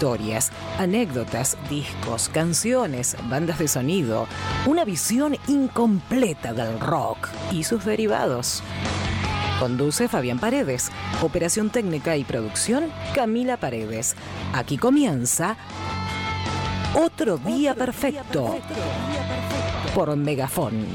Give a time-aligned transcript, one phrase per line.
[0.00, 4.26] Historias, anécdotas, discos, canciones, bandas de sonido,
[4.64, 8.62] una visión incompleta del rock y sus derivados.
[9.58, 10.90] Conduce Fabián Paredes.
[11.20, 14.16] Operación técnica y producción Camila Paredes.
[14.54, 15.58] Aquí comienza
[16.94, 18.56] Otro Día Perfecto
[19.94, 20.86] por Megafón.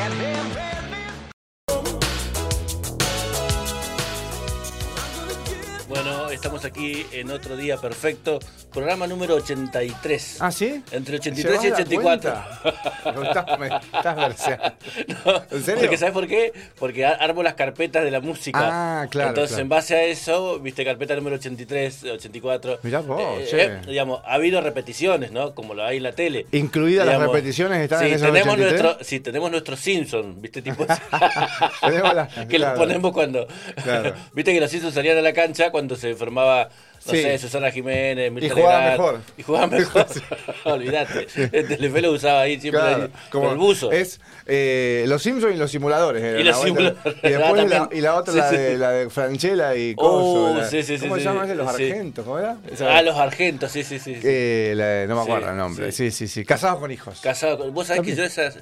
[0.00, 0.69] Bueno,
[6.60, 8.38] estamos aquí en otro día perfecto,
[8.72, 10.36] programa número 83.
[10.40, 10.82] ¿Ah, sí?
[10.92, 12.34] Entre 83 y 84.
[13.14, 14.64] No, estás, me estás verseando.
[15.24, 15.80] No, ¿En serio?
[15.82, 16.52] Porque ¿sabes por qué?
[16.78, 18.58] Porque armo las carpetas de la música.
[19.02, 19.62] Ah, claro, Entonces, claro.
[19.62, 22.78] en base a eso, viste, carpeta número 83, 84.
[22.82, 23.64] Mirá vos, Eh, che.
[23.64, 25.54] eh, digamos, ha habido repeticiones, ¿no?
[25.54, 26.46] Como lo hay en la tele.
[26.52, 28.82] Incluidas las repeticiones están sí, en esos tenemos 83?
[28.82, 30.62] nuestro, Sí, tenemos nuestro Simpson, ¿viste?
[30.70, 30.86] Tipo,
[32.48, 32.74] que claro.
[32.74, 33.46] lo ponemos cuando.
[33.82, 34.14] Claro.
[34.32, 36.49] Viste que los Simpsons salían a la cancha cuando se formaba,
[37.06, 37.22] no Sí.
[37.22, 39.20] sé, Susana Jiménez, Mirta jugaban Legrand, mejor.
[39.38, 40.06] Y jugaban mejor.
[40.64, 41.26] Olvídate.
[41.52, 42.80] El Telefe lo usaba ahí siempre.
[42.82, 43.90] Claro, ahí, como el buzo.
[43.90, 46.22] Es eh, los Simpsons y los simuladores.
[46.22, 47.02] eran Y los la vuelta.
[47.02, 47.98] simuladores, Y después la, también.
[47.98, 48.56] y la otra, Sí, la, sí.
[48.56, 50.02] de, la de Franchella y Oh,
[50.50, 50.58] Coso.
[50.58, 51.54] la- sí, sí, sí, ¿Cómo se llama ese?
[51.54, 52.56] Los argentos, ¿cómo era?
[52.70, 54.16] Esa- Ah, los argentos, sí, sí, sí.
[54.22, 55.92] eh, la- no me acuerdo el nombre.
[55.92, 56.10] sí.
[56.10, 56.44] Sí, sí.
[56.44, 57.20] Casados con hijos.
[57.22, 57.72] Casado con.
[57.72, 58.58] Vos sabés que yo esas.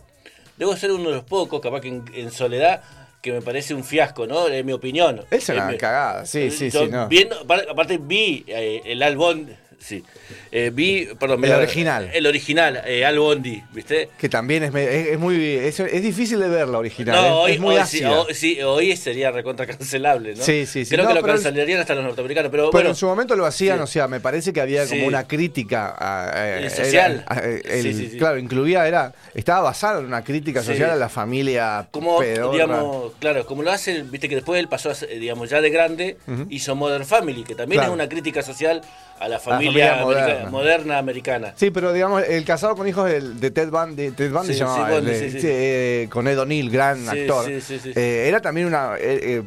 [0.56, 2.82] Debo ser uno de los pocos, capaz que en, en soledad,
[3.20, 4.46] que me parece un fiasco, ¿no?
[4.48, 5.22] Es mi opinión.
[5.30, 6.24] Es una mi- cagada.
[6.26, 6.90] Sí, sí, yo sí.
[6.90, 7.08] No.
[7.08, 9.50] viendo- aparte, aparte vi eh, el Albón.
[9.80, 10.02] Sí.
[10.50, 12.10] Eh, vi, perdón, El me- original.
[12.12, 14.08] El original, eh, Al Bondi, ¿viste?
[14.18, 15.42] Que también es, es, es muy.
[15.54, 17.14] Es, es difícil de ver la original.
[17.14, 20.42] No, hoy, es muy hoy sí, hoy, sí, hoy sería recontra cancelable, ¿no?
[20.42, 20.90] Sí, sí, sí.
[20.94, 22.88] Creo No, que lo cancelarían hasta los norteamericanos, pero, Pero bueno.
[22.90, 23.82] en su momento lo hacían, sí.
[23.84, 25.06] o sea, me parece que había como Sí.
[25.06, 27.24] una crítica a, a- Eh, era- social.
[27.28, 28.18] a- el- Sí, sí, sí.
[28.18, 30.68] Claro, incluía, era, estaba basado en una crítica Sí.
[30.72, 32.52] social a la familia como pedorra.
[32.52, 36.16] digamos claro como lo hace viste que después él pasó digamos ya de grande
[36.50, 37.92] hizo Modern Family que también Claro.
[37.92, 38.80] es una crítica social
[39.20, 40.24] a la familia familia, moderna.
[40.24, 44.48] americana- moderna americana Sí, pero digamos, el casado con hijos de, Ted Bundy, Ted Bundy
[44.48, 47.44] Sí, se llamaba, sí, Bundy, el sí, eh, con Ed O'Neill, gran actor.
[47.46, 47.92] sí, sí, sí.
[47.94, 48.92] Eh, era también una...
[48.98, 49.42] eh,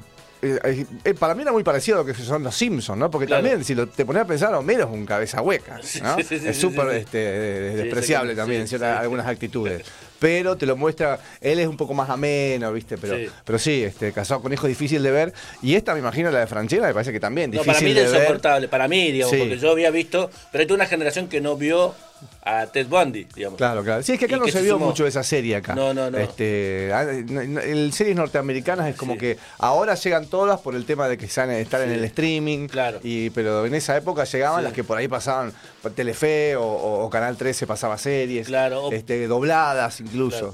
[1.20, 3.12] para mí era muy parecido a lo que son los Simpsons, ¿no?
[3.12, 3.44] Porque Claro.
[3.44, 6.16] también, si lo, te pones a pensar, Homero es un cabeza hueca, ¿no?
[6.18, 9.84] Sí, sí, sí, es súper este, despreciable también en algunas actitudes.
[10.22, 12.96] Pero te lo muestra, él es un poco más ameno, ¿viste?
[13.00, 13.26] Pero Sí.
[13.44, 15.34] pero sí este, casado con hijos difícil de ver.
[15.64, 17.94] Y esta, me imagino, la de Franchella, me parece que también no, difícil para mí
[17.96, 18.14] de ver.
[18.22, 19.40] insoportable para mí digamos Sí.
[19.40, 21.96] porque yo había visto pero hay toda una generación que no vio
[22.44, 24.04] a Ted Bundy digamos Claro, claro.
[24.04, 25.76] Sí, es que acá no que se se vio mucho de esa serie acá.
[25.76, 26.18] No, no, no.
[26.18, 29.20] Este, ah, el series norteamericanas es como Sí.
[29.20, 31.96] que ahora llegan todas por el tema de que están, están en Sí.
[31.96, 32.68] el streaming.
[32.68, 33.00] Claro.
[33.04, 34.64] Y, pero en esa época llegaban Sí.
[34.66, 35.54] las que por ahí pasaban
[35.96, 38.48] Telefe o, o- Canal 13 pasaba series.
[38.48, 40.54] Claro, o- Este, dobladas incluso.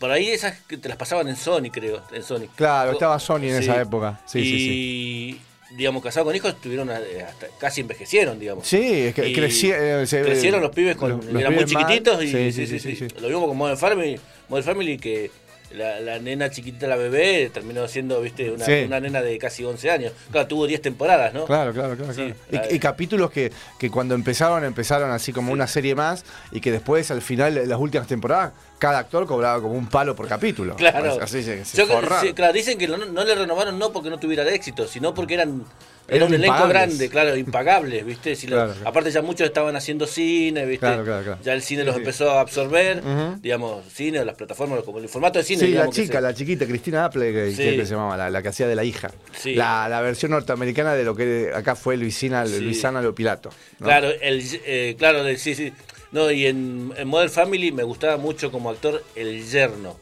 [0.00, 3.44] por ahí esas que te las pasaban en Sony creo en Sony Claro, estaba Sony
[3.44, 3.70] en sí.
[3.70, 4.20] esa época.
[4.26, 5.40] Sí, y sí,
[5.76, 8.66] digamos casados con hijos estuvieron eh, hasta casi envejecieron digamos.
[8.66, 8.78] Sí,
[9.08, 11.86] es que creci- eh, se- crecieron los pibes con los- los eran muy pibes mal.
[11.86, 15.30] chiquititos y Sí, sí, sí, Lo mismo con Modern Family, Modern Family que
[15.72, 18.84] la, la nena chiquitita, la bebé, terminó siendo, viste, una, Sí.
[18.86, 20.12] una nena de casi 11 años.
[20.30, 21.44] Claro, tuvo 10 temporadas, ¿no?
[21.44, 22.12] Claro, claro, claro.
[22.12, 22.66] Sí, claro.
[22.66, 26.60] la- Y, y capítulos que, que cuando empezaron, empezaron así como una serie más y
[26.60, 30.76] que después, al final las últimas temporadas, cada actor cobraba como un palo por capítulo.
[30.76, 31.18] Claro.
[31.20, 31.86] Así se, Yo
[32.34, 35.64] claro, dicen que no, no le renovaron no porque no tuviera éxito, sino porque eran
[36.08, 36.68] era un elenco impagables.
[36.88, 38.36] grande, claro, impagables, ¿viste?
[38.36, 38.88] Si lo- Claro, claro.
[38.88, 40.86] Aparte ya muchos estaban haciendo cine, ¿viste?
[40.86, 41.38] Claro.
[41.42, 42.00] Ya el cine los sí.
[42.00, 43.02] empezó a absorber,
[43.40, 45.60] digamos, cine, las plataformas, como el formato de cine.
[45.60, 47.76] Sí, la chica, la chiquita, Cristina Apple, que, Sí.
[47.76, 49.10] que se llamaba, la, la que hacía de la hija.
[49.36, 49.54] Sí.
[49.54, 52.44] La, la versión norteamericana de lo que acá fue Luisina.
[52.44, 53.50] Luisana Lo Pilato.
[53.80, 53.86] ¿no?
[53.86, 55.72] Claro, el, eh, claro, sí, sí.
[56.12, 59.96] No, y en, en Modern Family me gustaba mucho como actor el yerno.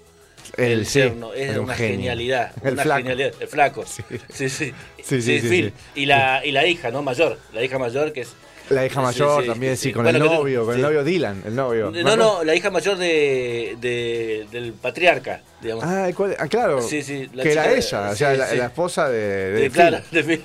[0.57, 1.97] El, sí, yerno, es un una genio.
[1.97, 2.53] genialidad.
[2.63, 2.99] El una flaco.
[2.99, 3.33] genialidad.
[3.41, 3.85] El flaco.
[3.87, 4.03] Sí.
[4.33, 4.73] Sí, sí.
[5.03, 5.73] Sí, Phil.
[5.95, 7.03] Y, la, y la hija, ¿no?
[7.03, 7.39] Mayor.
[7.53, 8.29] La hija mayor que es.
[8.71, 11.91] La hija mayor también, sí, con Bueno, el novio, con el novio Dylan, el novio.
[11.91, 15.85] No, no, la hija mayor de, de- del patriarca, digamos.
[15.85, 16.09] Ah.
[16.39, 16.81] Ah, claro.
[16.81, 19.19] Sí, sí, la que era ella, o sea, la, la esposa de,
[19.53, 19.99] de De- Phil.
[20.11, 20.45] de Phil.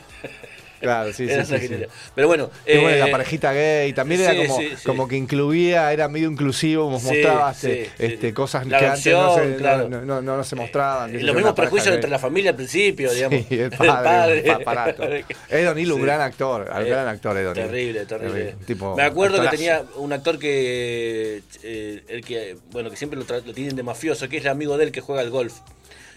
[0.79, 1.53] Claro, sí, sí, Era sí.
[2.15, 2.49] Pero bueno.
[2.65, 7.53] Bueno, eh, la parejita gay también era como, como que incluía, era medio inclusivo, mostraba
[7.53, 9.89] sí, este, cosas La que antes no se, claro.
[9.89, 11.15] no, no- se mostraban.
[11.15, 13.39] eh, los mismos prejuicios entre la familia al principio, digamos.
[13.49, 15.03] Sí, el padre, un aparato.
[15.49, 17.67] Ed O'Neill, un gran actor, un Eh, gran actor Ed O'Neill.
[17.67, 18.55] Terrible, terrible.
[18.65, 23.25] Tipo, Me acuerdo que tenía un actor que, eh, el que, bueno, que siempre lo,
[23.53, 25.53] tienen de mafioso, que es el amigo de él que juega al golf.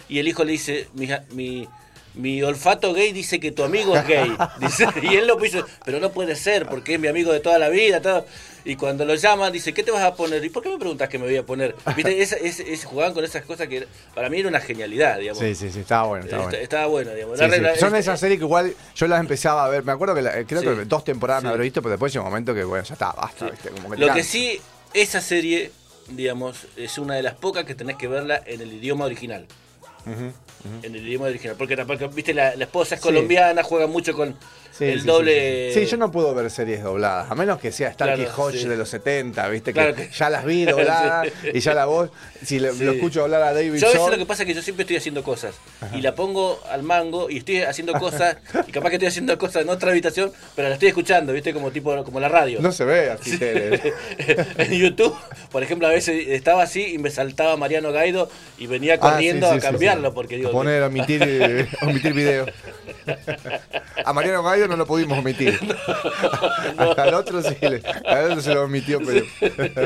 [0.08, 1.68] Y el hijo le dice, mi, mi,
[2.14, 4.36] mi olfato gay dice que tu amigo es gay.
[4.60, 7.58] Dice, y él lo puso, pero no puede ser, porque es mi amigo de toda
[7.58, 8.00] la vida.
[8.02, 8.26] Todo.
[8.64, 10.44] Y cuando lo llaman, dice, ¿qué te vas a poner?
[10.44, 11.74] ¿Y por qué me preguntas qué me voy a poner?
[11.96, 12.22] ¿Viste?
[12.22, 15.42] Es, es- es- jugaban con esas cosas que para mí era una genialidad, digamos.
[15.42, 16.62] Sí, sí, sí, estaba bueno, estaba Está- bueno.
[16.64, 17.38] Estaba bueno, digamos.
[17.38, 17.44] Sí,
[17.74, 17.80] sí.
[17.80, 19.82] Son es- esas series que igual yo las empezaba a ver.
[19.82, 20.66] Me acuerdo que la- creo Sí.
[20.66, 23.10] que dos temporadas me habré visto, pero después llega un momento que, bueno, ya está,
[23.12, 23.70] basta, ¿viste?
[23.70, 24.60] Como que te Lo que sí,
[24.94, 25.72] esa serie,
[26.10, 29.46] digamos, es una de las pocas que tenés que verla en el idioma original.
[30.06, 31.56] En el idioma original.
[31.58, 33.06] Porque, porque, viste, la, la esposa es Sí.
[33.08, 34.36] colombiana, juega mucho con
[34.76, 35.68] Sí, el sí, doble.
[35.72, 35.84] Sí, sí.
[35.86, 38.68] Sí, yo no puedo ver series dobladas, a menos que sea Starkey Claro, Hodge sí.
[38.68, 39.72] de los 70, ¿viste?
[39.72, 41.48] Claro que, que- ya las vi dobladas Sí.
[41.54, 42.10] y ya la voz.
[42.44, 42.84] Si le- Sí.
[42.84, 44.82] lo escucho hablar a David Yo a veces lo que pasa es que yo siempre
[44.82, 45.54] estoy haciendo cosas
[45.94, 48.36] y la pongo al mango y estoy haciendo cosas
[48.66, 51.52] y capaz que estoy haciendo cosas en otra habitación, pero la estoy escuchando, ¿viste?
[51.52, 52.58] Como tipo como la radio.
[52.60, 53.38] no se ve así
[54.58, 55.14] en YouTube,
[55.50, 58.28] por ejemplo, a veces estaba así y me saltaba Mariano Gaido
[58.58, 60.14] y venía Ah, corriendo sí, sí, a sí, cambiarlo sí.
[60.14, 62.46] porque digo, A poner, omitir, omitir video.
[64.04, 65.58] A Mariano No lo pudimos omitir.
[66.78, 69.24] Hasta el otro sí, le- al otro se lo omitió, pero.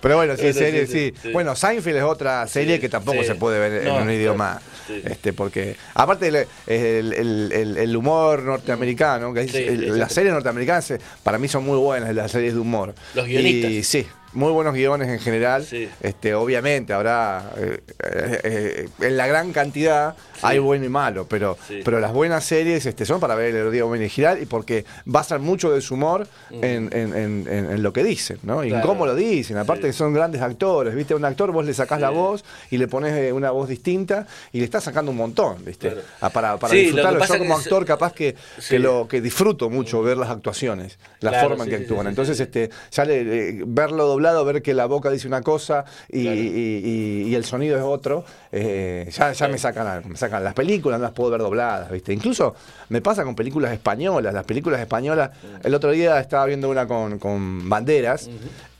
[0.00, 1.12] Pero bueno, sí, serie, sí.
[1.32, 4.60] Bueno, Seinfeld es otra serie que tampoco se puede ver en No, un idioma.
[4.88, 5.76] Este, porque.
[5.94, 6.36] Aparte, el,
[6.66, 9.54] el- el- humor norteamericano, que es-
[9.96, 12.94] las series norteamericanas eh, para mí son muy buenas, las series de humor.
[13.14, 13.70] Los guionistas.
[13.70, 15.64] Y sí, muy buenos guiones en general.
[15.64, 15.88] Sí.
[16.02, 21.56] Este, obviamente habrá eh, eh, eh, en la gran cantidad hay bueno y malo, pero,
[21.66, 21.80] Sí.
[21.84, 25.70] pero las buenas series este, son para ver el idioma original y porque basan mucho
[25.72, 28.64] de su humor en, en- en- en- en lo que dicen, ¿no?
[28.64, 29.56] Y en cómo lo dicen.
[29.58, 29.86] Aparte Sí.
[29.88, 31.14] que son grandes actores, ¿viste?
[31.14, 34.58] Un actor vos le sacás la voz y le pones eh, una voz distinta y
[34.58, 35.88] le estás sacando un montón, ¿viste?
[35.88, 36.02] Claro.
[36.20, 37.24] Ah, para para disfrutarlo.
[37.24, 38.34] Yo como actor capaz que,
[38.68, 42.06] que lo que disfruto mucho ver las actuaciones, la Claro, forma en que actúan.
[42.06, 43.20] Entonces, este, sale
[43.50, 47.44] eh, verlo doblado, ver que la boca dice una cosa y, y- y- y el
[47.44, 51.30] sonido es otro, eh, ya, ya me sacan me sacan las películas, no las puedo
[51.30, 52.12] ver dobladas, ¿viste?
[52.12, 52.54] Incluso
[52.88, 55.30] me pasa con películas españolas, las películas españolas,
[55.62, 58.28] el otro día estaba viendo una con, Banderas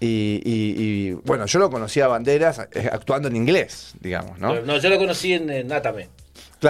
[0.01, 4.61] y, bueno, yo lo conocía Banderas eh, actuando en inglés, digamos, ¿no?
[4.63, 6.09] No, yo lo conocí en, en Átame.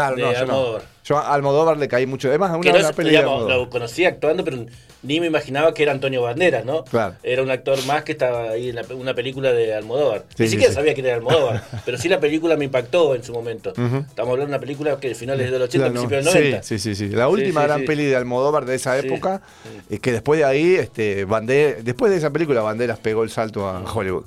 [0.01, 0.53] Claro, de no, yo no.
[0.55, 0.83] Almodóvar.
[1.05, 2.29] Yo a Almodóvar le caí mucho.
[2.29, 3.57] Una, Que no una es- digamos, Almodóvar.
[3.59, 4.65] lo conocí actuando, pero
[5.03, 6.83] ni me imaginaba que era Antonio Banderas, ¿no?
[6.85, 7.17] Claro.
[7.23, 10.25] Era un actor más que estaba ahí en la- una película de Almodóvar.
[10.35, 10.77] Sí, Ni siquiera sí.
[10.77, 13.71] sabía quién era Almodóvar, pero sí la película me impactó en su momento.
[13.71, 16.31] Estamos hablando de una película que de finales del 80, Claro, principios no.
[16.33, 16.63] del 90.
[16.63, 17.09] Sí, sí, sí.
[17.11, 19.43] La última gran peli de Almodóvar de esa época,
[19.91, 21.27] y que después de ahí, este,
[21.83, 24.25] después de esa película, Banderas pegó el salto a Hollywood.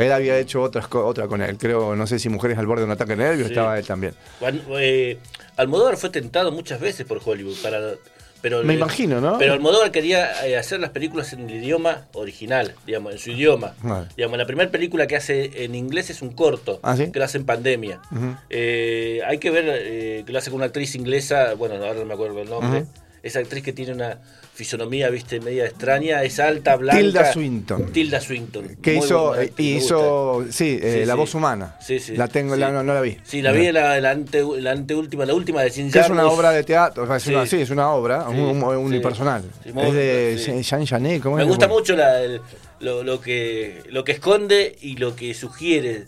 [0.00, 2.86] Él había hecho otras, otra con él, creo, no sé si Mujeres al borde de
[2.86, 3.52] un ataque de nervios, Sí.
[3.54, 4.14] estaba él también.
[4.78, 5.18] Eh,
[5.56, 7.80] Almodóvar fue tentado muchas veces por Hollywood para
[8.42, 9.36] pero Me imagino, ¿no?
[9.36, 13.74] Pero Almodóvar quería eh, hacer las películas en el idioma original, digamos, en su idioma.
[13.82, 14.06] Vale.
[14.16, 17.12] Digamos, la primera película que hace en inglés es un corto, ¿Ah, sí?
[17.12, 18.00] que lo hace en pandemia.
[18.48, 22.06] Eh, hay que ver eh, que lo hace con una actriz inglesa, bueno, ahora no
[22.06, 22.80] me acuerdo el nombre.
[22.82, 22.88] Ujú.
[23.22, 24.18] Esa actriz que tiene una
[24.64, 27.00] fisonomía, viste, media extraña, es alta, blanca.
[27.00, 27.86] Tilda Swinton.
[27.92, 28.76] Tilda Swinton.
[28.82, 31.18] Que hizo, buena hizo, sí, eh, Sí, La sí.
[31.18, 31.76] voz humana.
[31.80, 32.14] Sí, sí.
[32.14, 32.60] La tengo, sí.
[32.60, 33.16] la- no, no la vi.
[33.24, 36.26] Sí, la vi en la, la, ante, la anteúltima, la última de Sin es una
[36.26, 37.56] obra de teatro, es una, Sí.
[37.62, 39.44] es una obra, un, unipersonal.
[39.64, 40.62] Es de.
[40.62, 41.48] Jean Genet, ¿cómo Me es?
[41.48, 42.42] gusta mucho la- el-
[42.80, 46.04] lo, lo que, lo que esconde y lo que sugiere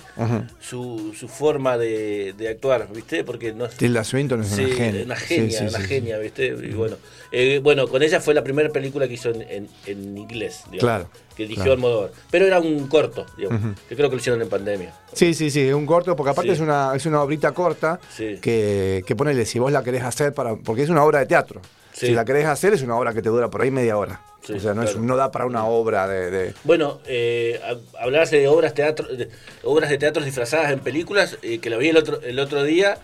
[0.61, 3.25] su, su forma de, de actuar, ¿viste?
[3.25, 5.05] Porque no Tilda Swinton es Sí, una genia.
[5.05, 6.47] una genia, Sí, sí, una genia, ¿viste?
[6.47, 6.97] Y bueno,
[7.31, 10.81] eh, bueno, con ella fue la primera película que hizo en, en- en inglés, digamos,
[10.81, 11.73] Claro, que dirigió claro.
[11.75, 12.11] Almodóvar.
[12.31, 14.95] Pero era un corto, digamos, que creo que lo hicieron en pandemia.
[15.13, 18.01] Sí, sí, sí, es un corto, porque aparte es una es una obrita corta
[18.41, 21.61] que, que ponele, si vos la querés hacer, para porque es una obra de teatro.
[21.93, 22.07] Sí.
[22.09, 24.21] Si la querés hacer, es una obra que te dura por ahí media hora.
[24.43, 25.07] Sí, o sea, no, es, claro.
[25.07, 26.31] no da para una obra de...
[26.31, 27.61] de- Bueno, eh,
[28.01, 29.29] hablarse de obras teatro, de,
[29.63, 32.97] obras de teatro disfrazadas en películas, eh, que la vi el otro, el otro día,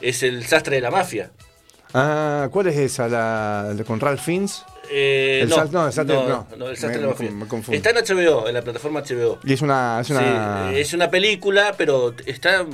[0.00, 1.30] es El sastre de la mafia.
[1.94, 3.08] Ah, ¿cuál es esa?
[3.08, 4.64] ¿La, la con Ralph Fiennes?
[4.90, 6.14] Eh, El no, no, el sastre-
[6.56, 6.66] no.
[6.66, 7.28] el sastre Me- de la mafia.
[7.30, 7.76] conf- me confundo.
[7.76, 9.38] Está en HBO, en la plataforma HBO.
[9.44, 10.00] Y es una...
[10.00, 10.70] Es una...
[10.72, 12.64] Sí, es una película, pero está.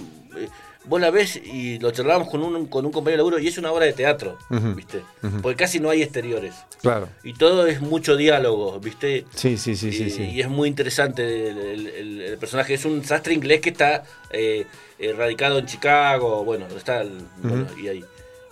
[0.86, 3.58] Vos la ves y lo charlábamos con un, con un compañero de laburo y es
[3.58, 4.38] una obra de teatro,
[4.74, 5.02] ¿viste?
[5.42, 6.54] Porque casi no hay exteriores.
[6.80, 7.08] Claro.
[7.24, 9.24] Y todo es mucho diálogo, ¿viste?
[9.34, 10.04] Sí, sí, sí, sí.
[10.04, 10.22] y, sí.
[10.22, 12.74] y es muy interesante el, el- el- el personaje.
[12.74, 14.66] Es un sastre inglés que está eh,
[14.98, 18.04] eh, radicado en Chicago, bueno, está el- bueno, y ahí.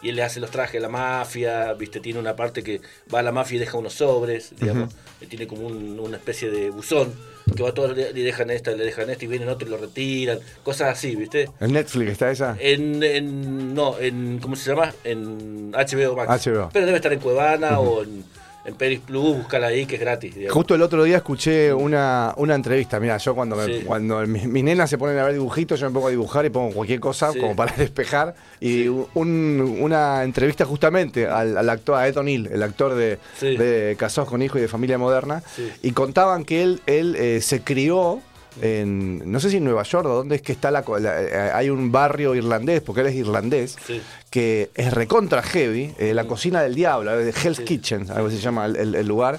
[0.02, 1.98] Y él le hace los trajes a la mafia, ¿viste?
[2.00, 2.80] Tiene una parte que
[3.14, 4.92] va a la mafia y deja unos sobres, digamos.
[5.28, 7.14] Tiene como un- una especie de buzón
[7.56, 9.76] que va todo, le le dejan esta, le dejan esta y vienen otro y lo
[9.76, 10.38] retiran.
[10.62, 11.50] Cosas así, ¿viste?
[11.60, 12.56] ¿En Netflix está esa?
[12.58, 14.92] En, en- no, en, ¿cómo se llama?
[15.04, 16.46] En HBO Max.
[16.46, 16.70] HBO.
[16.72, 18.24] Pero debe estar en Cuevana o en,
[18.64, 20.35] en Peris Plus, búscala ahí que es gratis.
[20.35, 20.54] digamos.
[20.54, 22.99] Justo el otro día escuché una, una entrevista.
[22.99, 23.83] Mira, yo cuando, me- Sí.
[23.85, 26.50] cuando mi- mis nenas se ponen a ver dibujitos, yo me pongo a dibujar y
[26.50, 27.38] pongo cualquier cosa Sí.
[27.40, 28.35] como para despejar.
[28.61, 28.88] Y Sí.
[29.14, 34.30] un- una entrevista justamente al, al actor, a Ed O'Neill, el actor de, de Casados
[34.30, 35.42] con Hijos y de Familia Moderna.
[35.83, 38.21] Y contaban que él, él eh, se crió
[38.62, 41.50] en, no sé si en Nueva York o dónde es que está la, la- eh,
[41.54, 44.00] hay un barrio irlandés, porque él es irlandés, Sí.
[44.30, 47.64] que es recontra heavy, eh, la cocina del diablo, eh, de Hell's Sí.
[47.64, 49.38] Kitchen, algo se llama el, lugar.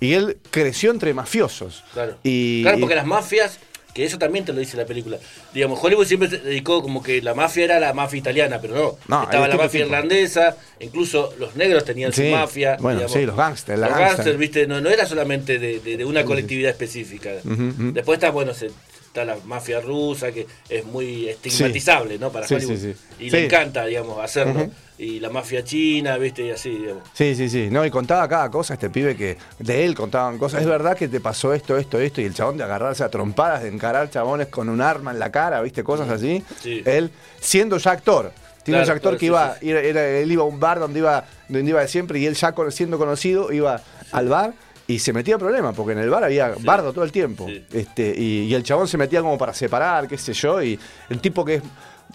[0.00, 1.82] Y él creció entre mafiosos.
[1.94, 2.16] Claro.
[2.22, 3.58] Y, claro, y- porque las mafias,
[3.96, 5.16] que eso también te lo dice la película.
[5.54, 8.98] Digamos, Hollywood siempre se dedicó como que la mafia era la mafia italiana, pero no.
[9.08, 9.86] No, Estaba la mafia tipo.
[9.86, 12.76] irlandesa, incluso los negros tenían Sí, su mafia.
[12.78, 14.08] bueno, sí, los gángsters, Los gángster.
[14.08, 17.30] gángsters, viste, no, no era solamente de, de- de una colectividad específica.
[17.42, 18.66] Después está, bueno, se-
[19.06, 22.30] está la mafia rusa, que es muy estigmatizable, ¿no?
[22.30, 22.94] Para Sí, Hollywood.
[23.18, 24.68] Y le encanta, digamos, hacerlo.
[24.98, 27.02] Y la mafia china, viste, y así, digamos.
[27.12, 27.68] Sí, sí, sí.
[27.70, 30.62] No, y contaba cada cosa este pibe que de él contaban cosas.
[30.62, 32.20] Es verdad que te pasó esto, esto, esto.
[32.22, 35.30] Y el chabón de agarrarse a trompadas, de encarar chabones con un arma en la
[35.30, 35.84] cara, ¿viste?
[35.84, 36.42] Cosas así.
[36.62, 36.82] Sí.
[36.86, 37.10] Él,
[37.40, 38.32] siendo ya actor.
[38.62, 39.70] Tiene Claro, un actor claro, que iba, sí.
[39.70, 42.34] era- era- él iba a un bar donde iba, donde iba de siempre y él
[42.34, 43.80] ya siendo conocido iba
[44.12, 44.54] al bar
[44.88, 47.46] y se metía en problemas porque en el bar había bardo todo el tiempo.
[47.46, 47.64] Sí.
[47.72, 50.78] Este, y, y el chabón se metía como para separar, qué sé yo, y
[51.10, 51.62] el tipo que es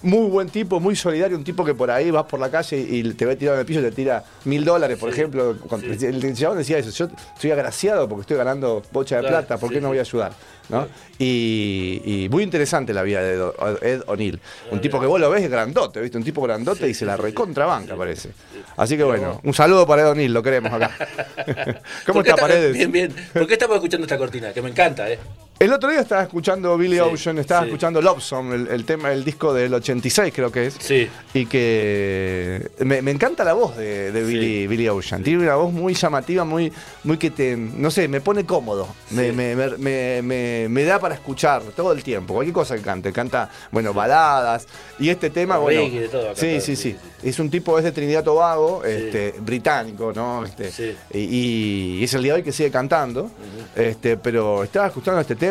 [0.04, 3.04] muy buen tipo, muy solidario, un tipo que por ahí vas por la calle y
[3.14, 5.56] te ve tirado en el piso y te tira mil dólares, por Sí, ejemplo.
[5.68, 6.06] Cuando- sí.
[6.06, 9.70] El chabón decía eso, yo estoy agraciado porque estoy ganando bocha de Claro, plata, ¿por
[9.70, 10.32] qué sí, no voy a ayudar?
[10.70, 10.88] ¿no?
[11.20, 13.34] Y, y muy interesante la vida de
[13.82, 14.40] Ed, O'Neill.
[14.72, 16.18] Un tipo que vos lo ves grandote, ¿viste?
[16.18, 18.30] Un tipo grandote y se la recontrabanca, parece.
[18.30, 18.62] Sí.
[18.78, 20.92] Así que bueno, un saludo para Ed O'Neill, lo queremos acá.
[22.06, 22.74] ¿Cómo ¿Por qué está Paredes?
[22.74, 23.14] Bien, bien.
[23.34, 24.54] ¿Por qué estamos escuchando esta cortina?
[24.54, 25.20] Que me encanta, ¿eh?
[25.62, 27.68] El otro día estaba escuchando Billy Sí, Ocean, estaba sí.
[27.68, 30.76] escuchando Love Song, el, el tema, el disco del 86 creo que es.
[30.80, 31.08] Sí.
[31.36, 34.24] Y que me, me encanta la voz de, de.
[34.24, 35.22] Billy, Billy Ocean.
[35.22, 38.88] Tiene una voz muy llamativa, muy, muy que te, no sé, me pone cómodo.
[39.12, 39.56] Me, me,
[40.68, 42.34] me- da para escuchar todo el tiempo.
[42.34, 43.14] Cualquier cosa que cante.
[43.14, 44.66] Canta, bueno, baladas.
[44.98, 45.82] Y este tema, bueno.
[45.82, 50.12] Reggae, de todo sí, sí, sí, Es un tipo, es de Trinidad Tobago, este, británico,
[50.16, 50.44] ¿no?
[50.44, 50.96] Este, Sí.
[51.14, 53.30] y, y es el día de hoy que sigue cantando.
[53.76, 55.51] este, pero estaba escuchando este tema.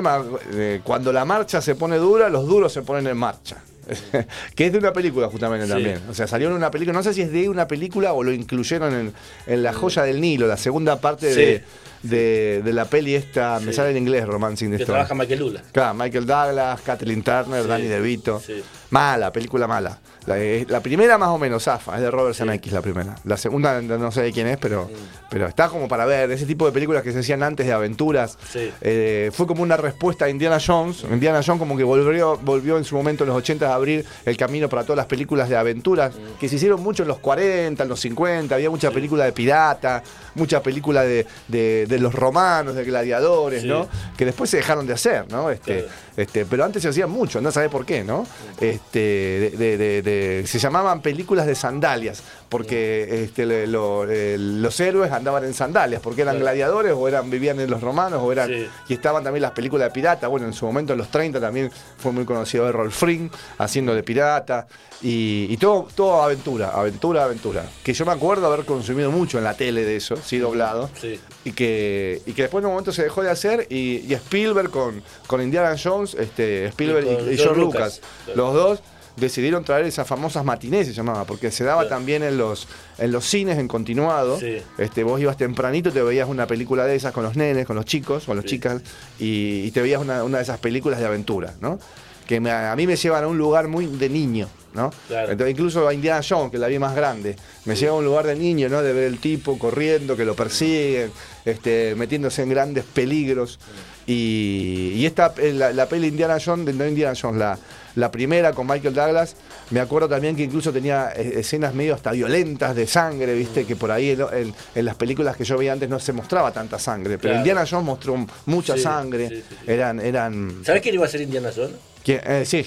[0.54, 3.57] Eh, cuando la marcha se pone dura, los duros se ponen en marcha.
[4.54, 5.73] que es de una película justamente Sí.
[5.73, 6.00] también.
[6.09, 8.33] O sea, salió en una película, no sé si es de una película o lo
[8.33, 9.12] incluyeron en,
[9.47, 11.40] en La Joya del Nilo, la segunda parte Sí.
[11.40, 11.64] de,
[12.02, 15.62] de- de la peli esta, me sale en inglés, Romancing the Que trabaja Michael Lula.
[15.73, 18.40] Claro, Michael Douglas, Kathleen Turner, Danny DeVito.
[18.40, 18.62] sí.
[18.90, 19.99] Mala, película mala.
[20.26, 22.38] La, eh, la primera más o menos zafa, es de Robert Sí.
[22.40, 23.14] Zemeckis la primera.
[23.25, 25.28] La segunda no sé de quién es, pero, Mm.
[25.30, 26.30] pero está como para ver.
[26.30, 28.37] Ese tipo de películas que se hacían antes de aventuras.
[28.52, 28.70] Sí.
[28.80, 31.04] Eh, fue como una respuesta a Indiana Jones.
[31.11, 34.37] Indiana Jones como que volvió, volvió en su momento en los 80 a abrir el
[34.37, 37.88] camino para todas las películas de aventuras, que se hicieron mucho en los 40, en
[37.88, 38.54] los 50.
[38.56, 38.94] Había mucha Mm.
[38.94, 40.02] Película de pirata,
[40.35, 43.64] mucha película de, de- de los romanos, de gladiadores.
[43.64, 43.88] ¿no?
[44.16, 45.50] Que después se dejaron de hacer, ¿no?
[45.50, 45.88] Este, Claro.
[46.16, 48.26] este, pero antes se hacían mucho, no sabés por qué, ¿no?
[48.61, 54.37] Este, de- de- de- de- se llamaban películas de sandalias, porque este, le- lo- eh,
[54.38, 58.30] los héroes andaban en sandalias, porque eran gladiadores o eran vivían en los romanos o
[58.33, 58.66] eran Sí.
[58.88, 60.28] y estaban también las películas de pirata.
[60.28, 64.02] Bueno, en su momento en los 30 también fue muy conocido Errol Flynn haciendo de
[64.02, 64.66] pirata
[65.00, 67.64] y, y todo, todo aventura, aventura, aventura.
[67.85, 71.19] Que yo me acuerdo haber consumido mucho en la tele de eso, sí doblado Sí.
[71.45, 74.71] y que, y que después en un momento se dejó de hacer y, y Spielberg
[74.71, 78.00] con, con Indiana Jones, este, Spielberg Y con Lucas.
[78.26, 78.80] Lucas, los dos
[79.17, 82.67] decidieron traer esas famosas matinés se llamaba, porque se daba también en los,
[82.99, 84.38] en los cines en continuado.
[84.40, 84.59] Sí.
[84.79, 87.85] Este, vos ibas tempranito, te veías una película de esas con los nenes, con los
[87.85, 88.50] chicos, con las Sí.
[88.52, 88.83] chicas,
[89.19, 91.79] y, y te veías una, una de esas películas de aventura, ¿no?
[92.26, 94.91] Que me- a mí me llevan a un lugar muy de niño, ¿no?
[95.09, 95.33] Claro.
[95.33, 98.27] Entonces, incluso a Indiana Jones, que la vi más grande, me lleva a un lugar
[98.27, 98.83] de niño, ¿no?
[98.83, 101.11] De ver el tipo corriendo, que lo persiguen,
[101.45, 103.59] este, metiéndose en grandes peligros.
[104.07, 107.59] Y, y esta, eh, la, la peli Indiana Jones, no Indiana Jones, la,
[107.97, 109.37] la primera con Michael Douglas,
[109.71, 113.77] me acuerdo también que incluso tenía eh, escenas medio hasta violentas de sangre, viste, que
[113.77, 116.79] por ahí en, en- en las películas que yo veía antes no se mostraba tanta
[116.79, 117.37] sangre, pero Claro.
[117.39, 119.57] Indiana Jones mostró mucha Sí, sangre, sí, sí, sí.
[119.71, 121.77] eran, eran, ¿Sabes quién iba a ser Indiana Jones?
[122.05, 122.21] ¿quién?
[122.25, 122.67] Eh, sí,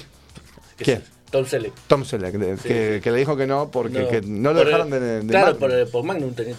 [0.78, 1.02] ¿Quién?
[1.34, 1.72] Tom Selleck.
[1.88, 3.00] Tom Selleck, de- Sí, que, sí.
[3.02, 5.56] que le dijo que no porque que no lo por dejaron el- de, de Claro,
[5.58, 5.58] Magnum.
[5.82, 6.54] por, por Magnum tenía-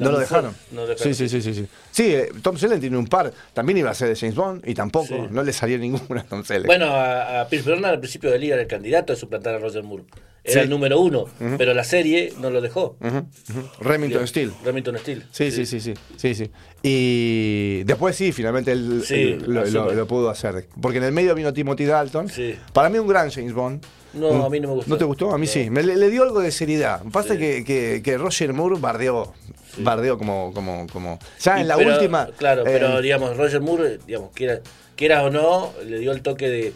[0.00, 0.54] no lo dejaron.
[0.72, 1.14] No lo dejaron.
[1.14, 1.66] Sí, sí, sí, sí, sí.
[1.90, 3.32] Sí, eh, Tom Selleck tiene un par.
[3.54, 6.44] También iba a ser de James Bond y tampoco, no le salió ninguna a Tom
[6.44, 6.66] Selleck.
[6.66, 9.58] Bueno, a, a Pierce Brosnan al principio de liga era el candidato de suplantar a
[9.58, 10.04] Roger Moore.
[10.46, 11.24] Era el número uno,
[11.56, 12.98] pero la serie no lo dejó.
[13.80, 14.52] Remington Steel.
[14.62, 15.24] Remington Steel.
[15.30, 16.50] Sí, sí, sí, sí, sí, sí.
[16.82, 18.98] Y después sí, finalmente él,
[19.46, 19.70] lo, asume.
[19.72, 20.66] lo- lo pudo hacer.
[20.82, 22.30] Porque en el medio vino Timothy Dalton.
[22.74, 23.82] Para mí un gran James Bond.
[24.14, 24.90] No, a mí no me gustó.
[24.90, 25.30] ¿No te gustó?
[25.32, 25.52] A mí No.
[25.52, 25.70] sí.
[25.70, 27.02] Me, le, le dio algo de seriedad.
[27.12, 27.38] Pasa Sí.
[27.40, 29.32] que, que- que Roger Moore bardeó
[29.78, 31.18] bardeo como, como, como.
[31.40, 32.28] Ya Y en la pero, última.
[32.36, 34.60] Claro, eh, pero digamos, Roger Moore, digamos, quiera,
[34.96, 36.72] quiera o no, le dio el toque de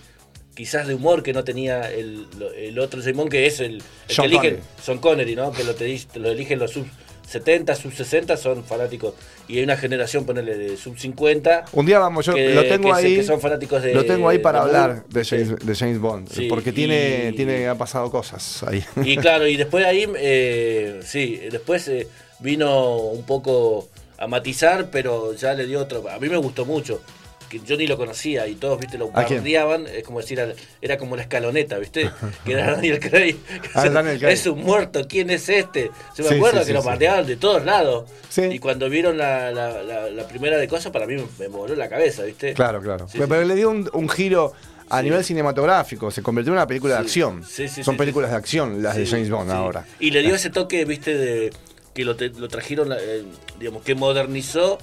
[0.54, 2.26] quizás de humor que no tenía el,
[2.57, 4.62] el otro Simón, que es el, el Sean que eligen, Connery.
[4.83, 5.52] Son Connery, ¿no?
[5.52, 6.87] Que lo, te, lo eligen los sub
[7.28, 9.14] 70, sub 60, son fanáticos.
[9.49, 11.66] Y hay una generación, ponele, de sub 50.
[11.73, 13.16] Un día vamos, yo que- lo tengo que se- ahí.
[13.16, 15.37] que son fanáticos de- lo tengo ahí para de hablar de Sí.
[15.37, 16.28] James, de James Bond.
[16.32, 18.82] Sí, porque tiene, y- tiene, ha pasado cosas ahí.
[19.04, 22.08] Y claro, y después de ahí, eh, sí, después eh,
[22.40, 26.08] vino un poco a matizar, pero ya le dio otro.
[26.11, 27.00] A mí me gustó mucho,
[27.49, 29.87] que yo ni lo conocía y todos, viste, lo bardeaban.
[29.87, 30.38] Es como decir,
[30.83, 32.11] era- como la escaloneta, viste,
[32.45, 33.37] que era Daniel Craig.
[33.75, 34.33] Ah, Daniel Craig.
[34.33, 35.90] Es un muerto, ¿quién es este?
[36.14, 38.11] Se me Sí, acuerdo sí, que sí, lo bardeaban de todos lados.
[38.37, 41.75] Y cuando vieron la, la- la- la primera de cosas, para mí me, me voló
[41.75, 42.55] la cabeza, viste.
[42.55, 43.07] Claro, claro.
[43.12, 44.52] Pero le dio un, un giro
[44.90, 45.05] a Sí.
[45.05, 46.11] nivel cinematográfico.
[46.11, 47.45] Se convirtió en una película de acción.
[47.45, 49.85] Sí, sí, Son películas de acción las de James Bond ahora.
[50.00, 51.52] Y le dio ese toque, viste, de
[51.95, 53.25] que lo, te- lo trajeron, eh,
[53.59, 54.78] digamos, que modernizó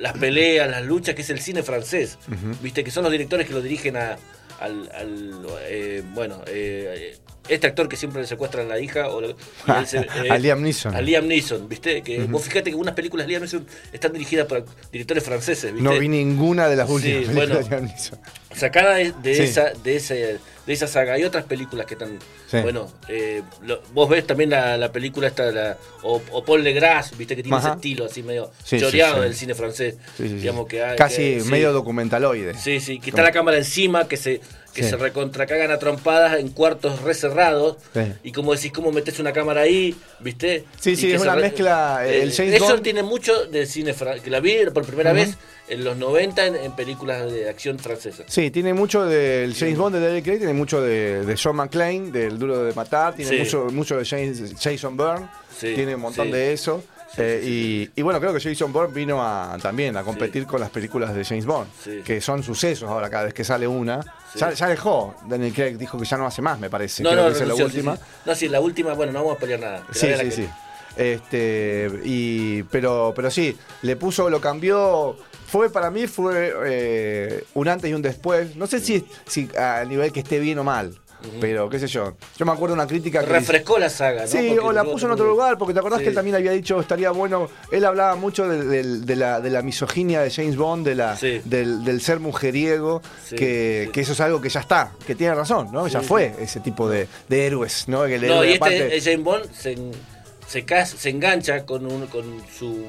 [0.00, 2.18] las peleas, las luchas, que es el cine francés.
[2.62, 4.16] Viste, que son los directores que lo dirigen a,
[4.58, 7.16] al, al, eh, bueno, eh,
[7.48, 9.08] este actor que siempre le secuestran a la hija.
[9.08, 9.34] O, él
[9.86, 9.98] se-
[10.30, 10.94] A Liam Neeson.
[10.94, 12.02] A Liam Neeson, viste.
[12.02, 15.82] Que Vos fíjate que unas películas de Liam Neeson están dirigidas por directores franceses, viste.
[15.88, 17.62] No vi ninguna de las Sí, últimas películas bueno.
[17.64, 18.18] de Liam Neeson.
[18.54, 19.42] sacada de, de Sí.
[19.42, 20.38] esa de ese
[20.70, 22.16] de esa saga hay otras películas que están
[22.48, 22.58] Sí.
[22.62, 27.16] bueno eh, lo- vos ves también la, la película esta la, o, o Paul Legras
[27.18, 27.68] viste que tiene Ajá.
[27.70, 29.20] ese estilo así medio Sí, choreado sí.
[29.22, 32.54] del cine francés digamos que hay- Casi que- medio documentaloide.
[32.54, 34.40] sí sí que está la cámara encima que se
[34.74, 34.90] que Sí.
[34.90, 38.00] se recontracagan a trompadas en cuartos recerrados Sí.
[38.24, 42.02] y como decís cómo metes una cámara ahí viste Sí, Y sí, es una mezcla,
[42.06, 45.36] eh, el James eso Bond- tiene mucho de cine que la vi por primera vez
[45.68, 49.96] en los 90 en, en películas de acción francesas Sí, tiene mucho del James Bond
[49.96, 53.66] de Daniel Craig, tiene mucho de, de John McClane, del Duro de Matar, tiene mucho,
[53.70, 56.82] mucho de James- Jason Bourne, Sí, tiene un montón de eso.
[57.16, 60.70] Eh, y, y bueno, creo que Jason Bourne vino a, también a competir con las
[60.70, 61.68] películas de James Bond,
[62.04, 64.00] que son sucesos ahora cada vez que sale una.
[64.32, 64.38] Sí.
[64.38, 67.02] Ya, ya dejó, Daniel Craig dijo que ya no hace más, me parece.
[67.02, 67.96] No, creo no, que esa es la sí, última.
[67.96, 68.02] sí.
[68.26, 69.82] No, sí, la última, bueno, no vamos a pelear nada.
[69.92, 70.48] Sí, sí, que- sí.
[70.96, 75.16] Este, y, pero, pero sí, le puso, lo cambió.
[75.46, 78.54] Fue para mí fue eh, un antes y un después.
[78.56, 80.96] No sé si, si a nivel que esté bien o mal,
[81.40, 82.14] pero qué sé yo.
[82.36, 83.26] Yo me acuerdo de una crítica que.
[83.26, 84.26] Refrescó la saga, ¿no?
[84.28, 86.04] Sí, Porque o la puso en otro lugar, porque te acordás Sí.
[86.04, 87.48] que él también había dicho estaría bueno.
[87.70, 91.16] Él hablaba mucho de, de- de la, de la misoginia de James Bond, de la,
[91.16, 91.40] Sí.
[91.44, 95.68] del, del ser mujeriego, Sí, que, eso es algo que ya está, que tiene razón,
[95.72, 95.86] ¿no?
[95.88, 98.04] ya fue ese tipo de, de héroes, ¿no?
[98.06, 99.76] Que No, y este eh, James Bond se,
[100.46, 102.24] se, se engancha con, un, con
[102.58, 102.86] su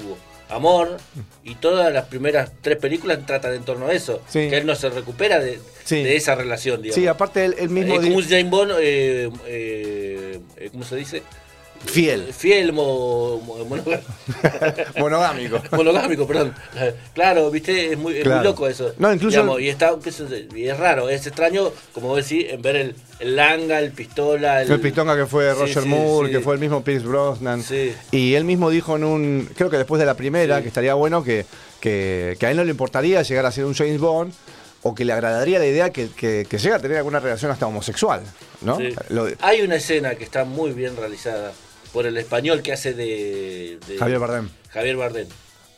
[0.52, 0.96] amor
[1.44, 4.20] y todas las primeras tres películas tratan en torno a eso.
[4.28, 4.48] Sí.
[4.48, 6.02] Que él no se recupera de, Sí.
[6.02, 6.94] de esa relación, digamos.
[7.02, 10.84] Sí, aparte él, él mismo es como di- un James Bond, eh, eh, eh, ¿cómo
[10.84, 11.22] se dice?
[11.86, 14.00] Fiel, Fiel, mo- mo- monogá-
[14.98, 15.60] monogámico.
[15.72, 16.54] monogámico, perdón.
[17.14, 18.38] Claro, viste, es muy, es Claro.
[18.40, 18.92] muy loco eso.
[18.98, 19.92] No, incluso- Digamos, y, está,
[20.54, 24.60] y es raro, es extraño, como vos decís, en ver el, el langa, el pistola.
[24.62, 26.34] El, Fue el pistonga que fue Roger sí, Moore, sí.
[26.34, 27.62] que fue el mismo Pierce Brosnan.
[27.62, 27.94] Sí.
[28.10, 29.48] Y él mismo dijo en un.
[29.56, 31.44] Creo que después de la primera, que estaría bueno que,
[31.80, 34.32] que, que a él no le importaría llegar a ser un James Bond
[34.84, 37.66] o que le agradaría la idea que, que, que llegue a tener alguna relación hasta
[37.66, 38.22] homosexual.
[38.62, 38.78] ¿no?
[38.78, 38.88] Sí.
[39.10, 41.52] Lo- Hay una escena que está muy bien realizada
[41.92, 44.48] por el español que hace de, de- Javier Bardem.
[44.70, 45.26] Javier Bardem.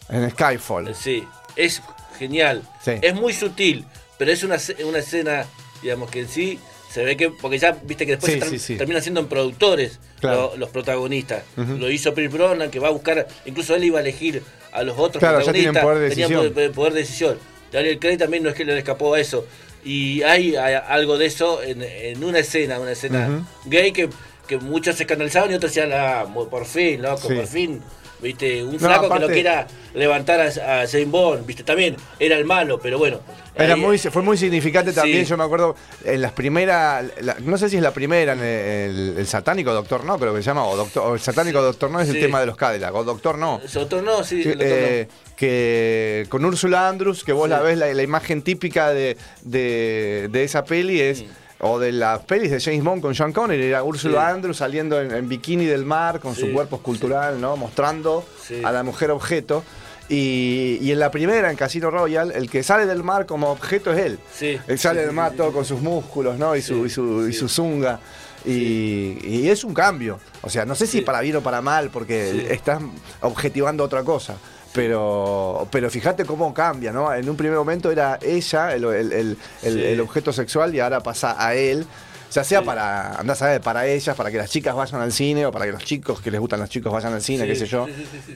[0.09, 0.94] En Skyfall.
[0.94, 1.24] Sí,
[1.57, 1.83] es
[2.18, 2.62] genial.
[2.85, 2.92] Sí.
[3.03, 3.85] Es muy sutil,
[4.18, 5.46] pero es una, una escena,
[5.83, 6.59] digamos que en sí
[6.90, 8.77] se ve que, porque ya viste que después Sí, se sí, sí.
[8.77, 10.50] terminan siendo en productores Claro.
[10.53, 11.42] lo- los protagonistas.
[11.57, 14.96] Lo hizo Pierce Brosnan, que va a buscar, incluso él iba a elegir a los
[14.98, 15.72] otros Claro, ya protagonistas.
[15.72, 16.53] tienen poder de decisión.
[16.55, 17.38] poder, poder de decisión.
[17.72, 19.46] Daniel Craig también no es que le escapó a eso.
[19.85, 24.09] Y hay, hay algo de eso en, en una escena, una escena gay que,
[24.46, 27.35] que muchos se escandalizaban y otros decían, ah, por fin, loco, Sí.
[27.35, 27.83] por fin.
[28.22, 31.94] Viste, un No, flaco que aparte- no quiera levantar a, a James Bond, viste, también
[32.18, 33.20] era el malo, pero bueno.
[33.54, 34.96] Era ahí- muy, fue muy significante Sí.
[34.96, 38.40] también, yo me acuerdo, en las primeras, la- no sé si es la primera, en
[38.40, 41.90] el, el satánico Doctor No, creo que se llama, o, doctor, o el satánico Doctor
[41.90, 43.61] No es el tema de los Cadillac, o Doctor No.
[43.76, 47.92] Autor no, sí, que, autor eh, que con Úrsula Andrews, que vos la ves, la,
[47.92, 51.26] la imagen típica de, de, de esa peli es, Mm.
[51.60, 54.32] O de las pelis de James Bond con Sean Connery, era Úrsula Sí.
[54.34, 57.56] Andrews saliendo en, en bikini del mar con su cuerpo escultural, ¿no?
[57.56, 58.24] Mostrando
[58.64, 59.62] a la mujer objeto.
[60.06, 63.90] Y, y en la primera, en Casino Royale, el que sale del mar como objeto
[63.92, 64.18] es él.
[64.34, 64.58] Sí.
[64.66, 66.54] Él sale del mar todo con sus músculos, ¿no?
[66.54, 68.00] Y su, y su, y su zunga.
[68.44, 70.20] Y, y es un cambio.
[70.42, 72.82] O sea, no sé si para bien o para mal, porque estás
[73.22, 74.36] objetivando otra cosa.
[74.74, 77.14] Pero, pero fíjate cómo cambia, ¿no?
[77.14, 79.84] En un primer momento era ella el, el- el- el- Sí.
[79.84, 81.87] el objeto sexual y ahora pasa a él
[82.34, 82.66] Ya sea Sí.
[82.66, 85.66] para, andás a ver, para ellas, para que las chicas vayan al cine o para
[85.66, 87.86] que los chicos que les gustan los chicos vayan al cine, Sí, qué sé yo.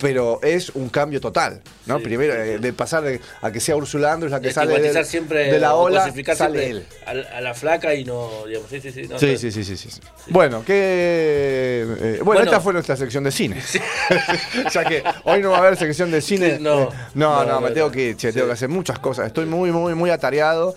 [0.01, 1.99] Pero es un cambio total, ¿no?
[1.99, 5.05] Primero, eh, de pasar de- a que sea Ursula Andrés la que sale de, Estigmatizar
[5.05, 6.87] siempre, de la o ola, sale él.
[7.07, 9.03] A, a la flaca y no, digamos, sí, sí, sí.
[9.09, 9.89] no, Sí, sí, sí, sí.
[10.29, 11.85] Bueno, que eh,
[12.23, 12.43] bueno, Bueno.
[12.43, 13.61] esta fue nuestra sección de cine.
[14.73, 16.59] ya que hoy no va a haber sección de cine.
[16.61, 16.85] No.
[16.85, 19.27] eh, no, no, No, me tengo que ir, che, tengo que hacer muchas cosas.
[19.27, 20.75] Estoy muy, muy, muy atareado.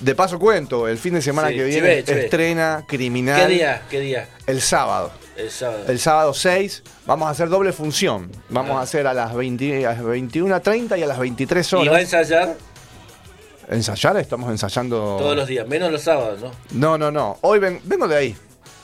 [0.00, 2.22] De paso cuento, el fin de semana que viene chivé,
[2.86, 3.82] Criminal ¿Qué día?
[3.90, 4.28] ¿Qué día?
[4.46, 5.10] el sábado.
[5.36, 5.84] El sábado.
[5.88, 8.30] El sábado 6 vamos a hacer doble función.
[8.50, 8.80] Vamos Ah.
[8.80, 11.84] a hacer a las, 20 a las 21.30 y a las 23 ¿Y va a
[11.84, 12.00] horas.
[12.02, 12.56] ensayar
[13.70, 14.16] ¿Ensayar?
[14.18, 15.16] Estamos ensayando.
[15.18, 16.50] todos los días, menos los sábados, ¿no?
[16.72, 17.38] No, no, no.
[17.42, 18.36] Hoy ven- vengo de ahí.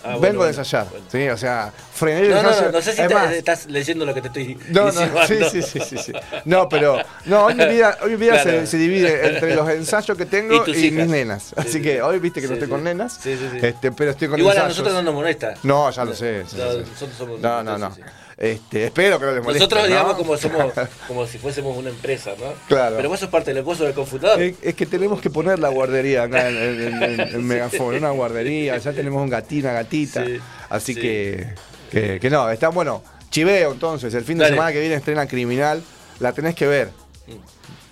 [0.04, 0.87] Ah, bueno, vengo de bueno, ensayar.
[0.90, 1.06] bueno.
[1.11, 2.66] Sí, o sea, frené el No, no, ensayo.
[2.66, 5.38] no, no sé si Es te- estás leyendo lo que te estoy No, no, sí,
[5.50, 6.12] sí, sí, sí, sí.
[6.44, 8.61] No, pero no, hoy mi vida, hoy mi vida Claro.
[8.61, 11.52] se, se divide entre los ensayos que tengo Y y, mis nenas.
[11.56, 12.70] Así Sí, que hoy viste que no Sí, estoy sí.
[12.72, 13.18] con nenas.
[13.20, 13.66] Sí, sí, sí.
[13.66, 14.78] Este, pero estoy con Igual a ensayos.
[14.78, 15.54] nosotros no nos molesta.
[15.64, 16.44] No, ya lo sé.
[16.56, 17.94] No, nosotros somos- No, no, no.
[18.38, 19.59] Este, espero que no les moleste.
[19.59, 19.88] Nosotros, ¿no?
[19.88, 20.72] digamos, como somos,
[21.09, 22.53] como si fuésemos una empresa, ¿no?
[22.68, 22.94] Claro.
[22.96, 24.40] Pero vos sos parte del gozo del confundador.
[24.40, 28.11] Es, es que tenemos que poner la guardería acá en, en, en- en Megafon, una
[28.11, 30.24] guardería, ya tenemos un gatito, una gatita.
[30.24, 31.01] Sí, así sí.
[31.01, 31.48] que,
[31.90, 33.03] que, que no, está bueno.
[33.31, 34.55] Chiveo entonces, el fin de Dale.
[34.55, 35.83] semana que viene estrena Criminal,
[36.20, 36.90] la tenés que ver.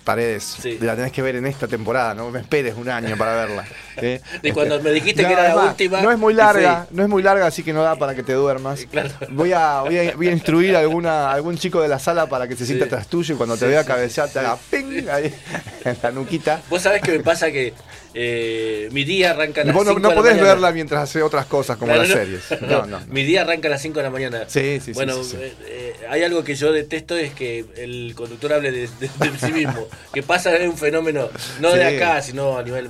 [0.07, 0.77] Paredes, Sí.
[0.79, 3.65] la tenés que ver en esta temporada, no me esperes un año para verla.
[3.97, 4.21] ¿eh?
[4.41, 7.03] De cuando me dijiste que era la más, última, No es muy y larga, no
[7.03, 8.85] es muy larga, así que no da para que te duermas.
[8.89, 9.09] Claro.
[9.31, 12.47] Voy a, voy a, voy a instruir a alguna, algún chico de la sala para
[12.47, 12.89] que se sienta Sí.
[12.91, 15.33] tras tuyo y cuando te vea cabecear te haga ping ahí
[15.83, 16.61] en la nuquita.
[16.69, 17.73] Vos sabés que me pasa que
[18.19, 20.53] eh, mi día arranca a las Vos no, 5 no de la podés mañana.
[20.53, 22.15] verla mientras hace otras cosas como Claro, las no.
[22.15, 22.61] series.
[22.67, 22.99] No, no.
[23.09, 24.43] Mi día arranca a las 5 de la mañana.
[24.47, 25.37] Sí, sí, sí, Bueno, sí, sí.
[25.39, 29.39] eh, eh, hay algo que yo detesto es que el conductor hable de, de- de
[29.39, 29.87] sí mismo.
[30.13, 32.89] que pasa es un fenómeno, no de acá, sino a nivel.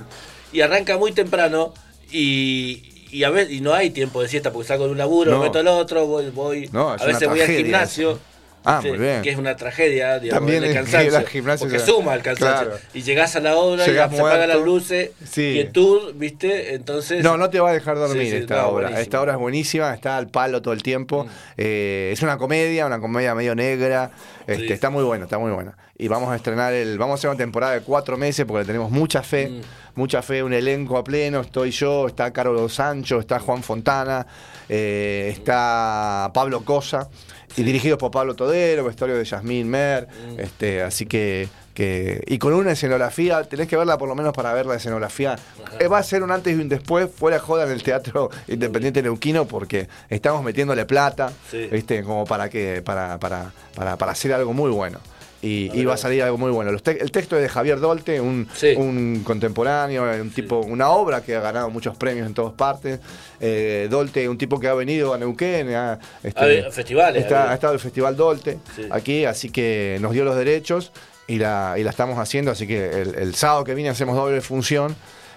[0.52, 1.74] Y arranca muy temprano
[2.10, 5.38] y, y a veces y no hay tiempo de siesta porque salgo de un laburo,
[5.38, 8.12] me meto al otro, voy, voy a veces voy al gimnasio.
[8.12, 8.20] eso.
[8.68, 9.22] Ah, muy bien.
[9.22, 11.58] Que es una tragedia, digamos, También el cansancio.
[11.58, 12.66] porque suma el cansancio.
[12.68, 12.80] Claro.
[12.92, 15.52] Y llegás a la obra Llegás y se apagan las luces, Sí.
[15.54, 16.74] quietud, ¿viste?
[16.74, 17.24] Entonces.
[17.24, 18.72] No, no te va a dejar dormir Sí, sí, esta no, obra.
[18.88, 18.98] buenísimo.
[19.02, 21.24] Esta obra es buenísima, está al palo todo el tiempo.
[21.24, 21.28] Mm.
[21.56, 24.10] Eh, es una comedia, una comedia medio negra.
[24.46, 24.72] Este.
[24.72, 25.76] Está muy buena, está muy buena.
[26.00, 26.96] Y vamos a estrenar el.
[26.96, 29.48] Vamos a hacer una temporada de cuatro meses porque le tenemos mucha fe.
[29.48, 29.60] Mm.
[29.96, 31.40] Mucha fe, un elenco a pleno.
[31.40, 34.24] Estoy yo, está Carlos Sancho, está Juan Fontana,
[34.68, 37.08] eh, está Pablo Cosa.
[37.56, 40.06] Y dirigidos por Pablo Todero, vestuario de Yasmín Mer.
[40.06, 40.38] Mm.
[40.40, 42.22] Este, así que, que.
[42.28, 45.36] Y con una escenografía, tenés que verla por lo menos para ver la escenografía.
[45.80, 49.02] Eh, va a ser un antes y un después, fuera joda en el Teatro Independiente
[49.02, 51.66] Neuquino, porque estamos metiéndole plata, Sí.
[51.72, 52.04] ¿viste?
[52.04, 55.00] Como para que, para, para, para, para hacer algo muy bueno.
[55.40, 56.72] Y, A va a a salir algo muy bueno.
[56.72, 58.74] Los te- el texto es de Javier Dolte, un, Sí.
[58.76, 62.98] un contemporáneo, un tipo, una obra que ha ganado muchos premios en todas partes.
[63.40, 67.24] Eh, Dolte, un tipo que ha venido a Neuquén, ha, este, Ha habido festivales, ha
[67.24, 67.50] está- habido.
[67.52, 68.88] ha estado el Festival Dolte Sí.
[68.90, 70.90] aquí, así que nos dio los derechos
[71.28, 74.40] y la, y la estamos haciendo, así que el, el sábado que viene hacemos doble
[74.40, 74.96] función.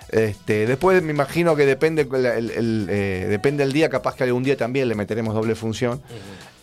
[0.10, 4.24] Este, después me imagino que depende el, el- el, eh, depende el día, capaz que
[4.24, 6.02] algún día también le meteremos doble función.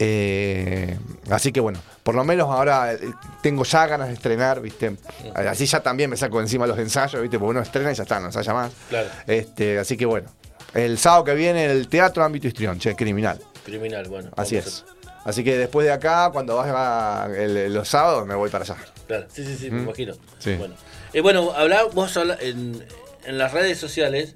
[0.01, 0.97] Eh,
[1.31, 2.99] así que bueno, por lo menos ahora eh,
[3.43, 4.97] tengo ya ganas de estrenar, ¿viste?
[5.35, 7.39] Así ya también me saco encima los ensayos, ¿viste?
[7.39, 8.73] Porque uno estrena y ya está, no ensaya más.
[8.89, 9.09] Claro.
[9.27, 10.29] Este, así que bueno,
[10.75, 13.41] el sábado que viene el Teatro Ámbito Histrión, che, criminal.
[13.65, 14.31] Criminal, bueno.
[14.37, 14.85] Así es.
[15.25, 18.75] Así que después de acá, cuando vaya el- los sábados, me voy para allá.
[18.75, 20.15] a- Claro, sí, sí, sí, me imagino.
[20.39, 20.55] Sí.
[20.55, 20.75] Bueno,
[21.13, 22.83] eh, bueno hablá, vos habla- en,
[23.25, 24.35] en las redes sociales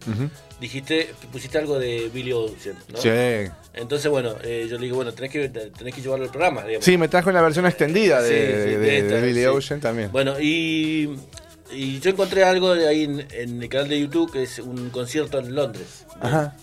[0.61, 2.98] dijiste, pusiste algo de Billy Ocean, ¿no?
[2.98, 3.09] Sí.
[3.75, 6.85] Entonces, bueno, eh, yo le digo, bueno, tenés que, tenés que llevarlo al programa, digamos.
[6.85, 9.45] Sí, me trajo una versión extendida de, Sí, sí, de- de esta, de Billy.
[9.47, 10.13] Ocean también.
[10.13, 11.17] Bueno, y,
[11.73, 14.91] y yo encontré algo de ahí en, en el canal de YouTube que es un
[14.91, 16.05] concierto en Londres.
[16.21, 16.55] Ajá.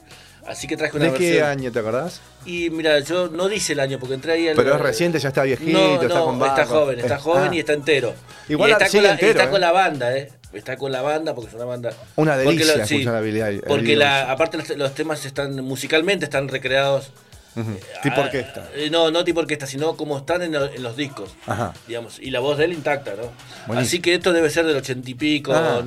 [0.49, 1.47] Así que traje una ¿De qué versión.
[1.47, 2.21] año te acordás?
[2.45, 5.27] Y mira, yo no dice el año porque entré ahí al- Pero es reciente, ya
[5.29, 6.65] está viejito, No, está con está barba.
[6.65, 7.55] joven, está joven ah.
[7.55, 8.13] y está entero.
[8.47, 9.49] Igual y está, con la, entero, está ¿eh?
[9.49, 10.31] con la banda, ¿eh?
[10.51, 11.91] Está con la banda porque es una banda.
[12.15, 16.47] Una Porque delicia lo- sí, Billy Porque la, aparte los, los temas están musicalmente están
[16.47, 17.11] recreados.
[17.55, 17.71] Ujú.
[17.71, 18.69] eh, Tipo a- orquesta.
[18.75, 21.35] eh, no, no tipo orquesta, sino como están en, en los discos.
[21.45, 21.73] Ajá.
[21.87, 23.29] Digamos, y la voz de él intacta, ¿no?
[23.67, 23.79] Buenísimo.
[23.79, 25.81] Así que esto debe ser del ochenta y pico, Ah.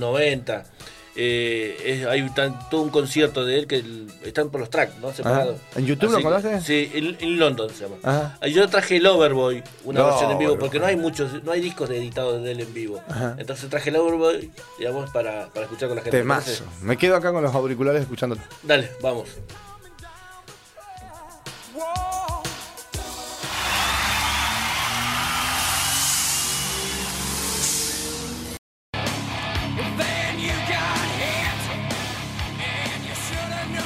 [1.15, 1.21] 90.
[1.21, 4.97] Eh, es- hay tan- todo un concierto de él que el- están por los tracks,
[5.01, 5.13] ¿no?
[5.13, 5.57] Separados.
[5.77, 6.67] ¿En YouTube lo Así que- encontraste?
[6.67, 7.97] Sí, en, en London se llama.
[8.03, 11.53] Ah, Yo traje el Overboy, una No, versión en vivo, porque no hay muchos, no
[11.53, 13.01] hay discos editados de él en vivo.
[13.09, 13.37] Ajá.
[13.39, 16.17] Entonces traje el Overboy, digamos, para, para escuchar con la gente.
[16.19, 16.65] Temazo.
[16.81, 18.37] Me quedo acá con los auriculares escuchando.
[18.63, 19.29] Dale, vamos.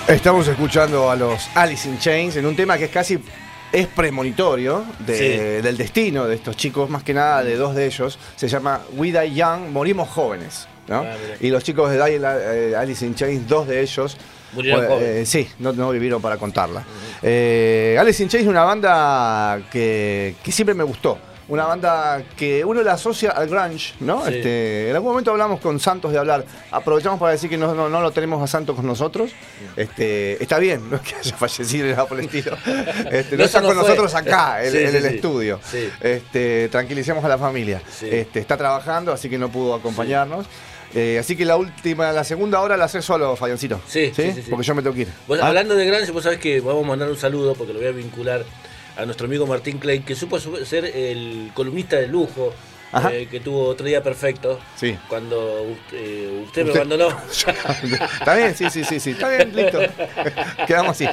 [0.09, 3.19] Estamos escuchando a los Alice in Chains en un tema que es casi
[3.73, 8.17] es premonitorio de- del destino de estos chicos, más que nada de dos de ellos.
[8.37, 10.69] Se llama We Die Young, Morimos Jóvenes.
[10.87, 10.99] ¿no?
[11.01, 14.17] Ah, y los chicos de Die- eh, Alice in Chains, dos de ellos.
[14.53, 16.85] Murieron pues, eh, sí, no, no vivieron para contarla.
[17.21, 21.19] Eh, Alice in Chains es una banda que, que siempre me gustó.
[21.49, 24.25] Una banda que uno la asocia al grunge, ¿no?
[24.27, 24.35] Sí.
[24.35, 26.45] Este, en algún momento hablamos con Santos de hablar.
[26.73, 29.31] Aprovechamos para decir que no, no, no lo tenemos a Santos con nosotros.
[29.77, 32.57] Este, está bien, no es que haya fallecido el estilo.
[33.13, 35.61] Este, no, No, está con nosotros acá, en, Sí, en sí, el estudio.
[35.65, 35.89] Sí.
[36.01, 37.81] Este, tranquilicemos a la familia.
[37.89, 38.09] Sí.
[38.11, 40.47] Este, está trabajando, así que no pudo acompañarnos.
[40.95, 43.81] Eh, así que la última, la segunda hora la hace solo, Fabiancito.
[43.87, 44.51] Sí, sí, sí, sí.
[44.51, 45.09] Porque yo me tengo que ir.
[45.29, 47.79] Vos, Ah, Hablando de Grunge, vos sabés que vamos a mandar un saludo porque lo
[47.79, 48.45] voy a vincular
[48.97, 52.53] a nuestro amigo Martín Klein, que supo su- ser el columnista de lujo,
[53.13, 54.59] eh, que tuvo otro día perfecto.
[54.77, 54.97] Sí.
[55.09, 57.09] Cuando usted, eh, usted me abandonó.
[58.21, 59.11] Está bien, sí, sí, sí, sí.
[59.11, 59.79] Está bien, listo.
[60.67, 61.07] Quedamos así.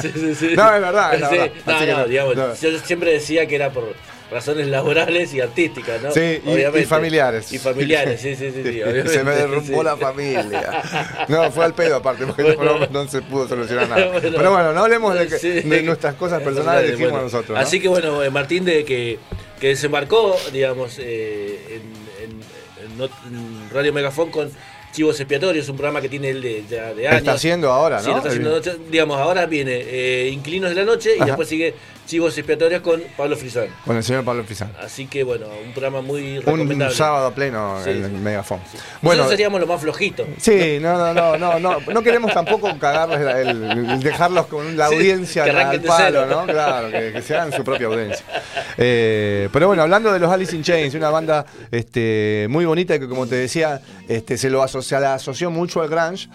[0.00, 0.52] Sí, sí, sí.
[0.56, 1.50] No, es verdad, es verdad.
[1.66, 2.54] No, Así que no, no, digamos, no.
[2.54, 3.94] yo siempre decía que era por
[4.34, 6.10] razones laborales y artísticas, ¿no?
[6.12, 7.52] Sí, y- y familiares.
[7.52, 8.62] Y familiares, sí, sí, sí.
[8.62, 9.84] sí, obviamente, se me derrumbó sí.
[9.84, 10.82] la familia.
[11.28, 12.78] No, fue al pedo aparte, porque no- Bueno.
[12.90, 14.06] no, no se pudo solucionar nada.
[14.12, 14.36] Bueno.
[14.36, 15.60] Pero bueno, no hablemos de, que- Sí.
[15.60, 17.50] de nuestras cosas personales, dijimos Bueno, nosotros.
[17.56, 17.58] ¿no?
[17.58, 19.18] Así que bueno, eh, Martín de que,
[19.60, 21.80] que desembarcó, digamos, eh,
[22.22, 22.44] en,
[23.72, 24.50] Radio Megafón con
[24.92, 27.18] Chivos Expiatorios, un programa que tiene él de, ya de años.
[27.18, 28.12] Está haciendo ahora, Sí, ¿no?
[28.12, 31.26] lo está haciendo digamos, ahora viene eh, Inquilinos de la Noche y Ajá.
[31.26, 31.74] después sigue
[32.06, 33.66] Chivos Expiatorios con Pablo Frisán.
[33.86, 34.70] Con el señor Pablo Pizán.
[34.80, 36.94] Así que bueno, un programa muy Un recomendable.
[36.94, 38.16] sábado a pleno Sí, en el sí.
[38.18, 38.58] Megafon.
[38.60, 40.26] Nosotros Bueno, seríamos lo más flojito.
[40.38, 44.76] sí, no, no, no, no, no, no queremos tampoco cagarles la- el, el dejarlos con
[44.76, 46.26] la audiencia al palo.
[46.26, 46.44] ¿no?
[46.46, 48.24] Claro, que, que se hagan su propia audiencia.
[48.76, 53.08] Eh, pero bueno, hablando de los Alice in Chains, una banda este, muy bonita que
[53.08, 56.28] como te decía, este, se lo asocia, la asoció mucho al grunge.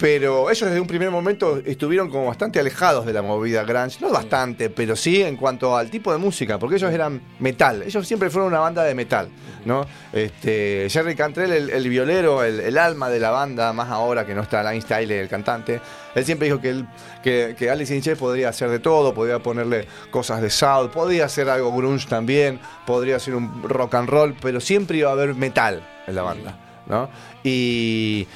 [0.00, 3.98] Pero ellos desde un primer momento estuvieron como bastante alejados de la movida grunge.
[4.00, 7.82] No bastante, pero sí en cuanto al tipo de música, porque ellos eran metal.
[7.82, 9.28] Ellos siempre fueron una banda de metal,
[9.66, 9.84] ¿no?
[10.10, 14.34] Este, Jerry Cantrell, el, el violero, el, el alma de la banda, más ahora que
[14.34, 15.82] no está Lane Stiley, el cantante,
[16.14, 16.86] él siempre dijo que, él,
[17.22, 21.26] que, que Alice in Chains podría hacer de todo, podría ponerle cosas de soul, podría
[21.26, 25.34] hacer algo grunge también, podría hacer un rock and roll, pero siempre iba a haber
[25.34, 26.58] metal en la banda.
[26.90, 27.08] ¿no?
[27.42, 28.26] Y,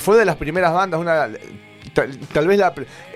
[0.00, 1.28] fue de las primeras bandas, una,
[2.32, 2.60] tal, vez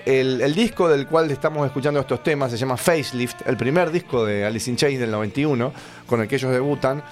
[0.05, 4.45] el, disco del cual estamos escuchando estos temas se llama Facelift, el primer disco de
[4.45, 5.73] Alice in Chains del 91,
[6.05, 7.03] con el que ellos debutan,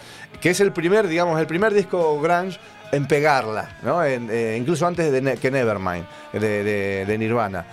[0.42, 2.60] que es el primer, digamos, el primer disco grunge
[2.92, 4.04] en pegarla, ¿no?
[4.04, 7.66] Eh, incluso antes de que Nevermind, de Nirvana.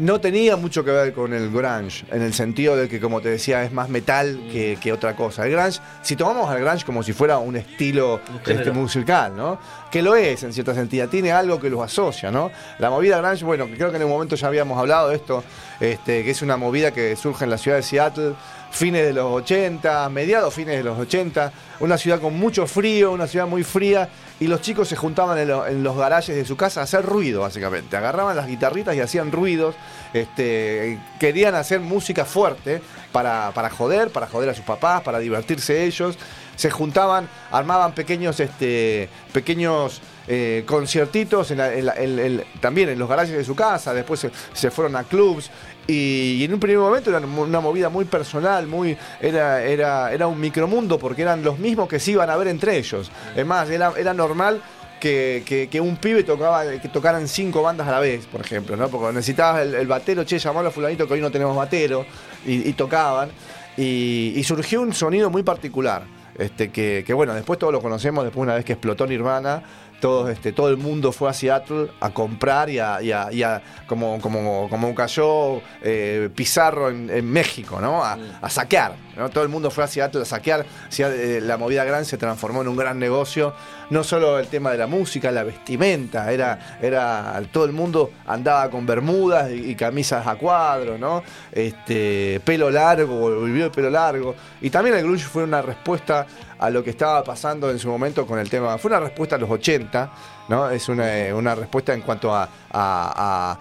[0.00, 3.28] No tenía mucho que ver con el grunge, en el sentido de que, como te
[3.28, 5.44] decía, es más metal que, que otra cosa.
[5.44, 9.60] El grunge, si tomamos al grunge como si fuera un estilo este, musical, ¿no?
[9.90, 12.50] Que lo es en cierta sentido, tiene algo que los asocia, ¿no?
[12.78, 15.44] La movida grunge, bueno, creo que en un momento ya habíamos hablado de esto,
[15.80, 18.32] este, que es una movida que surge en la ciudad de Seattle,
[18.70, 23.26] fines de los 80, mediados fines de los 80, una ciudad con mucho frío, una
[23.26, 26.56] ciudad muy fría, y los chicos se juntaban en, lo- en los garajes de su
[26.56, 27.96] casa a hacer ruido, básicamente.
[27.96, 29.74] Agarraban las guitarritas y hacían ruidos,
[30.14, 32.80] este, querían hacer música fuerte
[33.12, 36.16] para, para joder, para joder a sus papás, para divertirse ellos.
[36.56, 43.44] Se juntaban, armaban pequeños, este, pequeños eh, conciertitos en la- también en los garajes de
[43.44, 45.50] su casa, después se, se fueron a clubs.
[45.86, 50.38] Y, en un primer momento era una movida muy personal, muy era, era, era un
[50.38, 53.10] micromundo porque eran los mismos que se iban a ver entre ellos.
[53.34, 54.62] Es más, era, era normal
[55.00, 58.88] que, que- un pibe tocaba, que tocaran cinco bandas a la vez, por ejemplo, ¿no?
[58.88, 62.04] Porque necesitabas el, batero, che, llamalo a fulanito que hoy no tenemos batero,
[62.46, 63.30] y, tocaban.
[63.76, 66.04] Y, y surgió un sonido muy particular.
[66.38, 69.62] Este, que, que, bueno, después todos lo conocemos, después una vez que explotó Nirvana,
[70.00, 73.42] todos, este, todo el mundo fue a Seattle a comprar y a, y a- y
[73.42, 78.02] a- como, como, como cayó eh, Pizarro en, en México, ¿no?
[78.04, 78.94] A, a saquear.
[79.16, 79.28] ¿no?
[79.28, 80.64] Todo el mundo fue a Seattle a saquear.
[80.98, 83.54] Eh, la movida gran se transformó en un gran negocio.
[83.90, 88.70] No solo el tema de la música, la vestimenta, era, era todo el mundo andaba
[88.70, 91.22] con bermudas y, y camisas a cuadros, ¿no?
[91.50, 94.34] Este, pelo largo, volvió el pelo largo.
[94.60, 96.26] Y también el grunge fue una respuesta
[96.60, 98.76] a lo que estaba pasando en su momento con el tema.
[98.76, 100.12] Fue una respuesta a los 80,
[100.48, 100.70] ¿no?
[100.70, 103.58] Es una, eh, una respuesta en cuanto a, a,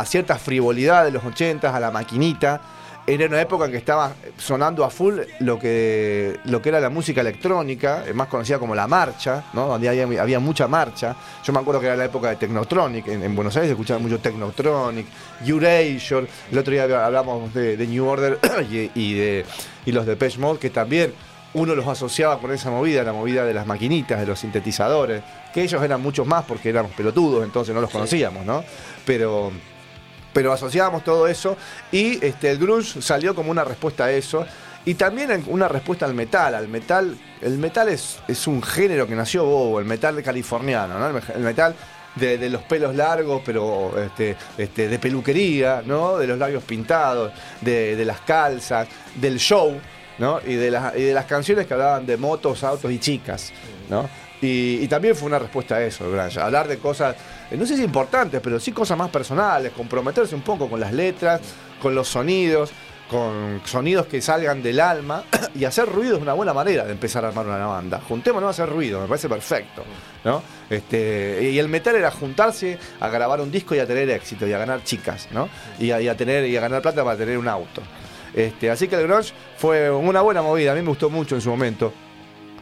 [0.00, 2.60] a- cierta frivolidad de los 80, a la maquinita.
[3.08, 6.90] Era una época en que estaba sonando a full lo que, lo que era la
[6.90, 9.68] música electrónica, eh, más conocida como la marcha, ¿no?
[9.68, 11.14] donde había, había mucha marcha.
[11.44, 14.00] Yo me acuerdo que era la época de Technotronic, en, en Buenos Aires se escuchaba
[14.00, 15.06] mucho Technotronic,
[15.46, 19.44] Erasure, el otro día hablamos de, New Order y, de,
[19.86, 21.14] y los de Mode, que también
[21.54, 25.62] uno los asociaba con esa movida, la movida de las maquinitas, de los sintetizadores, que
[25.62, 28.62] ellos eran muchos más porque éramos pelotudos, entonces no los conocíamos, ¿no?
[29.04, 29.50] Pero,
[30.32, 31.56] pero asociábamos todo eso
[31.90, 34.46] y este, el grunge salió como una respuesta a eso.
[34.84, 36.54] Y también una respuesta al metal.
[36.54, 41.08] Al metal, el metal es, es un género que nació bobo, el metal californiano, ¿no?
[41.34, 41.74] El metal
[42.16, 46.16] de, los pelos largos, pero este, este, de peluquería, ¿no?
[46.18, 49.78] De los labios pintados, de, las calzas, del show,
[50.18, 50.40] ¿no?
[50.46, 53.52] Y de, las, y de las canciones que hablaban de motos, autos y chicas,
[53.88, 54.08] ¿no?
[54.40, 56.04] Y, también fue una respuesta a eso,
[56.40, 57.16] Hablar de cosas,
[57.50, 61.40] no sé si importantes, pero sí cosas más personales, comprometerse un poco con las letras,
[61.80, 62.70] con los sonidos
[63.08, 65.24] con sonidos que salgan del alma
[65.54, 68.00] y hacer ruido es una buena manera de empezar a armar una banda.
[68.00, 69.84] Juntémonos a hacer ruido, me parece perfecto.
[70.24, 70.42] ¿no?
[70.68, 74.52] Este, y el metal era juntarse a grabar un disco y a tener éxito y
[74.52, 75.48] a ganar chicas, ¿no?
[75.78, 77.82] Y a, tener y a ganar plata para tener un auto.
[78.34, 81.40] Este, así que el grunge fue una buena movida, a mí me gustó mucho en
[81.40, 81.92] su momento.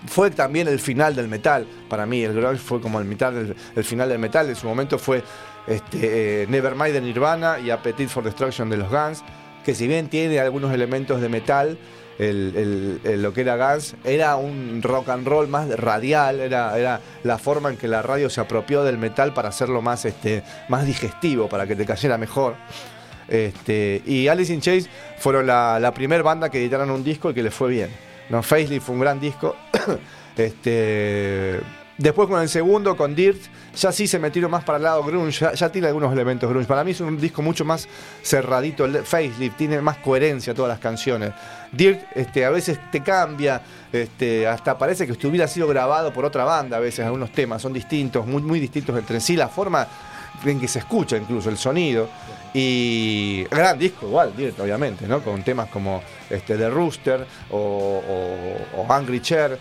[0.07, 3.85] Fue también el final del metal, para mí el grunge fue como el, mitad el
[3.85, 5.23] final del metal, en su momento fue
[5.67, 9.25] este, eh, Nevermind de Nirvana y Appetite for Destruction de los Guns
[9.65, 11.79] que si bien tiene algunos elementos de metal,
[12.19, 17.77] lo que era Guns era un rock and roll más radial, era, la forma en
[17.77, 21.75] que la radio se apropió del metal para hacerlo más, este, más digestivo, para que
[21.75, 22.55] te cayera mejor.
[23.29, 27.43] Este, y Alice in Chains fueron la, primera banda que editaron un disco y que
[27.43, 27.91] les fue bien.
[28.29, 28.43] ¿no?
[28.43, 29.57] Facelift fue un gran disco.
[30.37, 31.61] este,
[31.97, 33.41] Después con el segundo, con Dirt,
[33.77, 36.67] ya sí se metieron más para el lado grunge, ya, tiene algunos elementos grunge.
[36.67, 37.89] Para mí es un disco mucho más
[38.21, 41.33] cerradito, facelift, tiene más coherencia todas las canciones.
[41.71, 43.63] Dirt este, a veces te cambia,
[44.49, 48.27] hasta parece que hubiera sido grabado por otra banda a veces, algunos temas son distintos,
[48.27, 49.87] muy distintos entre sí, la forma
[50.45, 52.09] en que se escucha incluso el sonido.
[52.53, 55.23] Y gran disco igual, Dirt, obviamente, ¿no?
[55.23, 58.01] Con temas como este, The Rooster o,
[58.77, 59.59] o Angry Chair.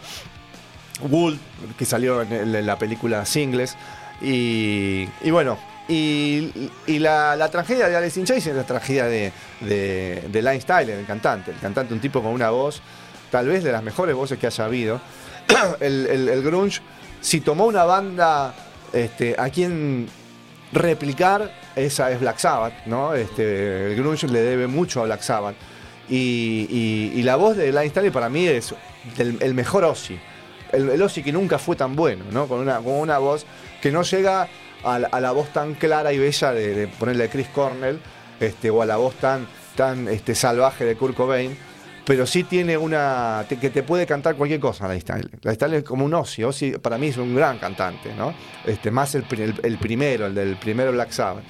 [1.02, 1.40] Wool,
[1.78, 3.76] que salió en, la película Singles.
[4.22, 5.58] Y, bueno,
[5.88, 6.52] y,
[6.88, 9.32] la, tragedia de Alice in Chains es la tragedia de,
[9.62, 11.52] de, de Line Styler, el cantante.
[11.52, 12.82] El cantante, un tipo con una voz,
[13.32, 15.02] tal vez de las mejores voces que haya habido.
[15.80, 16.82] el, grunge,
[17.22, 18.54] si tomó una banda
[18.94, 20.08] este, a quien
[20.74, 23.14] replicar, esa es Black Sabbath, ¿no?
[23.14, 25.56] Este, el grunge le debe mucho a Black Sabbath.
[26.10, 28.76] Y, la voz de Line Styler para mí es
[29.18, 30.20] el mejor Ozzy
[30.74, 32.48] el, el que nunca fue tan bueno, ¿no?
[32.48, 33.46] Con una, con una voz
[33.82, 34.48] que no llega
[34.84, 38.00] a la, voz tan clara y bella de, ponerle Chris Cornell,
[38.40, 41.58] este, o a la voz tan, tan este, salvaje de Kurt Cobain,
[42.06, 43.46] pero sí tiene una.
[43.48, 45.30] que te puede cantar cualquier cosa, la Stanley.
[45.42, 46.14] La Stanley es como un.
[46.14, 48.34] Ozzy para mí es un gran cantante, ¿no?
[48.66, 51.44] Este, más el, primero, el del primero Black Sabbath.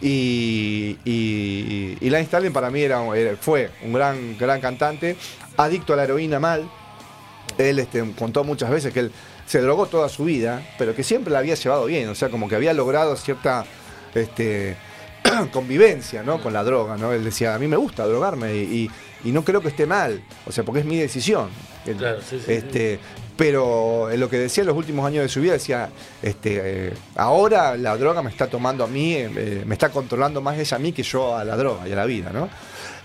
[0.00, 3.02] Y, y, y, Stanley para mí era,
[3.40, 5.16] fue un gran, gran cantante,
[5.56, 6.70] adicto a la heroína mal,
[7.58, 9.12] él este, contó muchas veces que él
[9.46, 12.48] se drogó toda su vida, pero que siempre la había llevado bien, o sea, como
[12.48, 13.64] que había logrado cierta
[14.14, 14.76] este,
[15.52, 16.40] convivencia ¿no?
[16.40, 16.96] con la droga.
[16.96, 17.12] ¿no?
[17.12, 18.52] Él decía, a mí me gusta drogarme
[19.24, 21.48] no creo que esté mal, o sea, porque es mi decisión.
[21.96, 22.98] Claro, sí, sí, este,
[23.36, 25.88] Pero en lo que decía en los últimos años de su vida, decía,
[26.22, 30.58] este, eh, ahora la droga me está tomando a mí, eh, me está controlando más
[30.58, 32.30] ella a mí que yo a la droga y a la vida.
[32.32, 32.48] ¿no?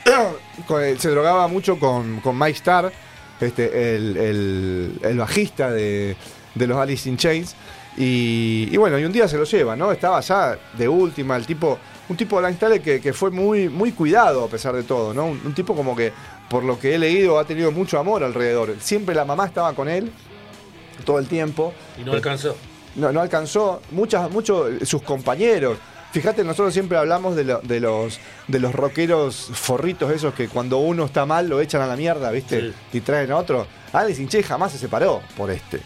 [0.98, 2.92] se drogaba mucho con, con Mike Starr
[3.40, 6.16] este, el, bajista de,
[6.56, 7.56] los Alice in Chains.
[7.96, 9.92] Y, bueno, y un día se lo lleva, ¿no?
[9.92, 11.78] Estaba ya de última, el tipo,
[12.10, 15.28] un tipo de la que, que fue muy, muy cuidado a pesar de todo, ¿no?
[15.28, 16.12] Un, tipo como que,
[16.50, 18.76] por lo que he leído, ha tenido mucho amor alrededor.
[18.80, 20.12] Siempre la mamá estaba con él
[21.06, 21.74] todo el tiempo.
[22.00, 22.56] Y no alcanzó.
[22.96, 23.82] No, no alcanzó.
[23.92, 25.78] Muchas, muchos sus compañeros,
[26.14, 31.06] Fíjate, nosotros siempre hablamos de, de, los, de los rockeros forritos esos que cuando uno
[31.06, 32.72] está mal lo echan a la mierda, ¿viste?
[32.94, 33.66] Y traen a otro.
[33.92, 35.80] Alice in jamás se separó por este.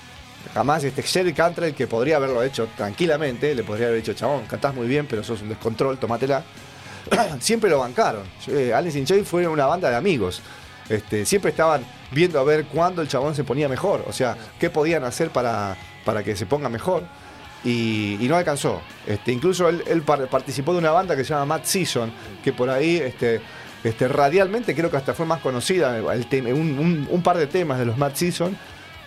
[0.57, 4.73] Jamás este Jerry Cantrell, que podría haberlo hecho tranquilamente, le podría haber dicho, chabón, cantás
[4.73, 6.43] muy bien, pero sos un descontrol, tomátela.
[7.39, 8.23] siempre lo bancaron.
[8.73, 10.41] Alice in Chains fue una banda de amigos.
[10.89, 14.03] Este, siempre estaban viendo a ver cuándo el chabón se ponía mejor.
[14.07, 17.03] O sea, qué podían hacer para, para que se ponga mejor
[17.63, 18.81] y, no alcanzó.
[19.05, 22.11] Este, incluso él, participó de una banda que se llama Mad Season,
[22.43, 23.41] que por ahí este,
[24.07, 28.57] radialmente creo que hasta fue más conocida, un, par de temas de los Mad Season,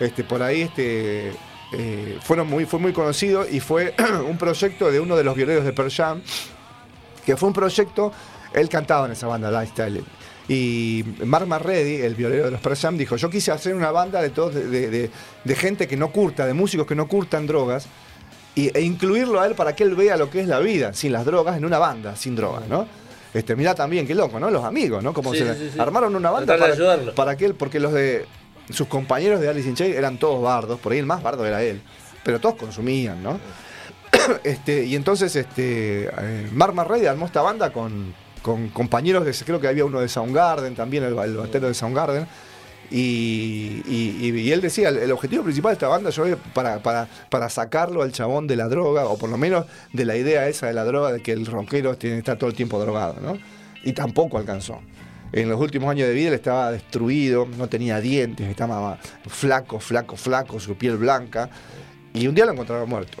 [0.01, 1.31] este, por ahí este,
[1.73, 3.93] eh, fueron muy, fue muy conocido y fue
[4.29, 6.21] un proyecto de uno de los violeros de Pearl Jam,
[7.25, 8.11] que fue un proyecto,
[8.53, 10.03] él cantaba en esa banda, Lifestyle.
[10.49, 14.21] Y Mark Marready, el violero de los Pearl Jam, dijo, yo quise hacer una banda
[14.21, 15.09] de, todos, de,
[15.43, 17.87] de gente que no curta, de músicos que no curtan drogas,
[18.55, 21.23] e incluirlo a él para que él vea lo que es la vida sin las
[21.23, 22.85] drogas en una banda sin drogas, ¿no?
[23.33, 24.51] Este, mirá también, qué loco, ¿no?
[24.51, 25.13] Los amigos, ¿no?
[25.13, 26.75] Como se armaron una banda para,
[27.15, 28.25] para que él, porque los de
[28.69, 31.63] sus compañeros de Alice in Chains eran todos bardos, por ahí el más bardo era
[31.63, 31.81] él,
[32.23, 33.39] pero todos consumían, ¿no?
[34.43, 39.59] este, y entonces este, eh, Mark Marrey armó esta banda con, con compañeros, de, creo
[39.59, 42.27] que había uno de Soundgarden, también el, el batero de Soundgarden.
[42.93, 47.49] Y, y- y él decía, el, objetivo principal de esta banda yo para, para, para
[47.49, 50.73] sacarlo al chabón de la droga, o por lo menos de la idea esa de
[50.73, 53.37] la droga, de que el rockero tiene que estar todo el tiempo drogado, ¿no?
[53.85, 54.81] Y tampoco alcanzó.
[55.33, 60.17] En los últimos años de vida él estaba destruido, no tenía dientes, estaba flaco, flaco,
[60.17, 61.49] flaco, su piel blanca.
[62.13, 63.17] Y un día lo encontraron muerto.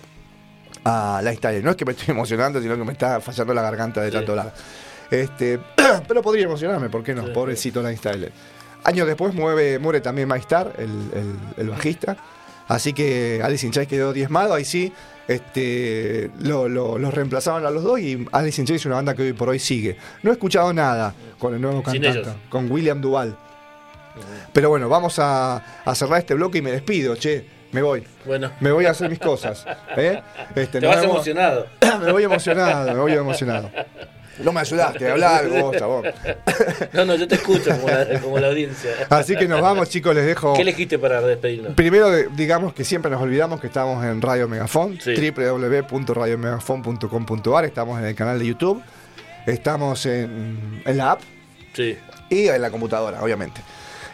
[0.83, 1.61] A la historia.
[1.61, 4.15] No es que me estoy emocionando, sino que me está fallando la garganta de Sí.
[4.17, 4.53] tanto hablar.
[5.09, 5.59] Este,
[6.07, 7.25] pero podría emocionarme, ¿por qué no?
[7.27, 7.31] Sí.
[7.33, 8.31] Pobrecito Lance Tyler.
[8.83, 10.27] Años después muere, muere también
[10.79, 12.17] el, el- el bajista.
[12.71, 14.53] Así que Alice in Chains quedó diezmado.
[14.53, 14.93] Ahí sí,
[15.27, 19.13] este, lo, lo- los reemplazaron a los dos y Alice in Chains es una banda
[19.13, 19.97] que hoy por hoy sigue.
[20.23, 23.35] No he escuchado nada con el nuevo cantante, con William Duval.
[24.53, 27.45] Pero bueno, vamos a, a cerrar este bloque y me despido, che.
[27.71, 28.03] Me voy.
[28.25, 29.65] Bueno, Me voy a hacer mis cosas.
[29.95, 30.21] ¿eh?
[30.55, 31.67] Este, te vas vemos- emocionado.
[32.05, 33.69] me voy emocionado, me voy emocionado.
[34.39, 36.05] No me ayudaste a hablar vos, chabón.
[36.93, 38.91] No, no, yo te escucho como la, como la audiencia.
[39.09, 40.53] Así que nos vamos, chicos, les dejo.
[40.53, 41.73] ¿Qué elegiste para despedirnos?
[41.75, 45.13] Primero, digamos que siempre nos olvidamos que estamos en Radio Megafon, Sí.
[45.31, 48.81] www.radiomegafon.com.ar, estamos en el canal de YouTube,
[49.45, 51.21] estamos en, en la app
[51.73, 51.97] Sí.
[52.29, 53.61] y en la computadora, obviamente.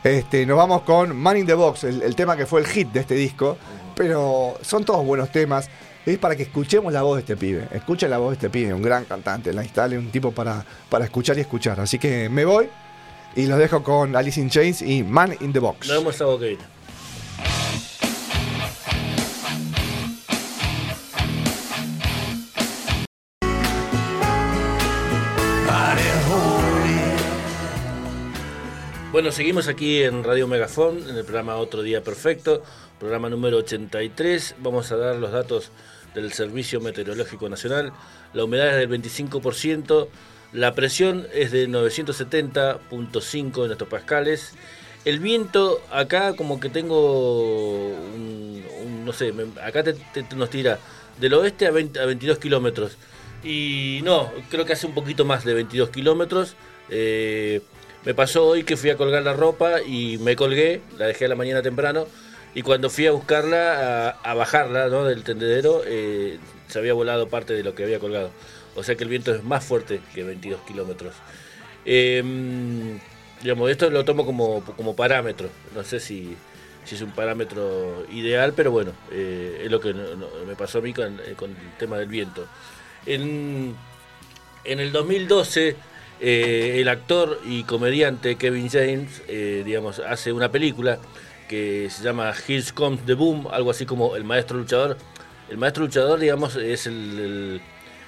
[0.03, 2.89] Este, nos vamos con Man in the Box, el, el tema que fue el hit
[2.89, 3.57] de este disco,
[3.95, 5.69] pero son todos buenos temas.
[6.07, 7.67] Es para que escuchemos la voz de este pibe.
[7.69, 9.51] Escuchen la voz de este pibe, un gran cantante.
[9.51, 11.81] La instale, un tipo para, para escuchar y escuchar.
[11.81, 12.69] Así que me voy
[13.35, 15.85] y los dejo con Alice in Chains y Man in the Box.
[15.85, 16.39] Nos vemos el sábado
[29.17, 32.61] Bueno, seguimos aquí en Radio Megafón, en el programa Otro Día Perfecto,
[32.99, 34.57] programa número 83.
[34.59, 35.71] Vamos a dar los datos
[36.13, 37.93] del Servicio Meteorológico Nacional.
[38.35, 40.07] La humedad es del 25%,
[40.53, 44.53] la presión es de 970.5 en hectopascales.
[45.03, 49.95] El viento, acá como que tengo, un, no sé, acá te-
[50.35, 50.77] nos tira
[51.19, 52.97] del oeste a, 20 a 22 kilómetros.
[53.43, 56.55] Y no, creo que hace un poquito más de 22 kilómetros.
[56.91, 57.63] Eh,
[58.07, 61.27] me pasó hoy que fui a colgar la ropa y me colgué, la dejé a
[61.27, 62.07] la mañana temprano.
[62.55, 65.03] Y cuando fui a buscarla, a, bajarla ¿no?
[65.03, 66.39] del tendedero, eh,
[66.69, 68.31] se había volado parte de lo que había colgado.
[68.77, 71.15] O sea que el viento es más fuerte que 22 kilómetros.
[71.83, 72.23] Eh,
[73.41, 75.49] digamos, esto lo tomo como, como parámetro.
[75.75, 76.33] No sé si,
[76.85, 80.93] si es un parámetro ideal, pero bueno, eh, es lo que me pasó a mí
[80.93, 82.47] con, eh, con el tema del viento.
[83.05, 83.75] En,
[84.63, 85.75] en el 2012,
[86.19, 90.99] eh, el actor y comediante Kevin James, eh, digamos, hace una película
[91.47, 94.97] que se llama Here Comes the Boom, algo así como El Maestro Luchador.
[95.49, 96.89] El Maestro Luchador, digamos, es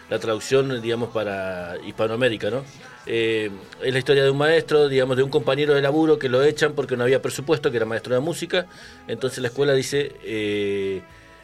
[0.09, 2.63] la traducción, digamos, para Hispanoamérica, ¿no?
[3.05, 3.49] Eh,
[3.81, 6.73] es la historia de un maestro, digamos, de un compañero de laburo que lo echan
[6.73, 8.65] porque no había presupuesto, que era maestro de música.
[9.07, 11.03] Entonces la escuela dice,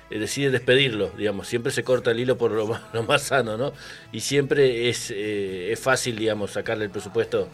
[0.09, 1.47] decide despedirlo, digamos.
[1.47, 3.73] Siempre se corta el hilo por lo más, lo más sano, ¿no?
[4.11, 7.47] Y siempre es, eh, es fácil, digamos, sacarle el presupuesto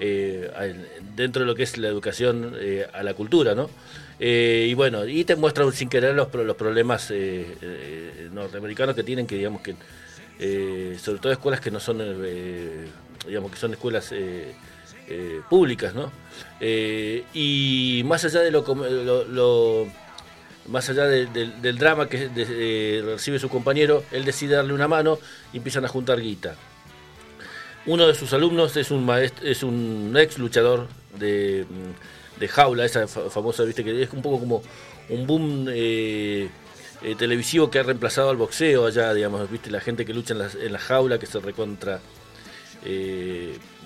[0.00, 0.50] eh,
[1.16, 3.70] dentro de lo que es la educación eh, a la cultura, ¿no?
[4.20, 9.02] Eh, y bueno, y te muestra sin querer los, los problemas eh, eh, norteamericanos que
[9.02, 9.74] tienen, que digamos que,
[10.38, 12.86] eh, sobre todo escuelas que no son, eh,
[13.26, 14.52] digamos que son escuelas eh,
[15.08, 16.12] eh, públicas, ¿no?
[16.60, 20.03] Eh, y más allá de lo, lo- lo-
[20.68, 25.18] más allá de- del- drama que eh, recibe su compañero, él decide darle una mano
[25.52, 26.56] y empiezan a juntar guita.
[27.86, 30.88] Uno de sus alumnos es un maestro, es un ex luchador
[31.18, 34.62] de, mm, jaula, esa fa- famosa, viste, que es un poco como
[35.10, 36.48] un boom eh,
[37.02, 40.38] eh, televisivo que ha reemplazado al boxeo allá, digamos, viste, la gente que lucha en
[40.38, 42.00] la, en la jaula, que se recontra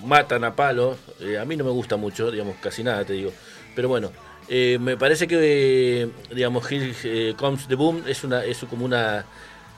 [0.04, 0.96] matan a palo.
[1.40, 3.32] A mí no me gusta mucho, digamos, casi nada, te digo.
[3.74, 4.10] Pero bueno,
[4.48, 8.84] eh, me parece que, eh, digamos, Here eh, Comes the Boom es, una, es como
[8.84, 9.24] una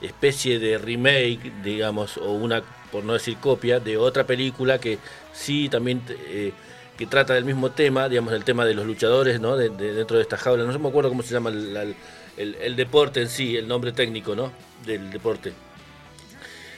[0.01, 4.97] especie de remake, digamos, o una, por no decir copia, de otra película que
[5.33, 6.53] sí también eh,
[6.97, 9.57] que trata del mismo tema, digamos, el tema de los luchadores, ¿no?
[9.57, 10.63] De- de- dentro de esta jaula.
[10.63, 11.95] No me acuerdo cómo se llama el,
[12.37, 14.51] el- deporte en sí, el nombre técnico, ¿no?
[14.85, 15.53] Del deporte.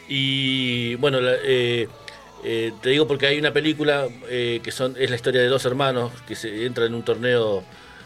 [0.08, 1.88] Y bueno, la- eh,
[2.82, 6.36] te digo porque hay una película que son es la historia de dos hermanos que
[6.36, 7.64] se entran en un torneo,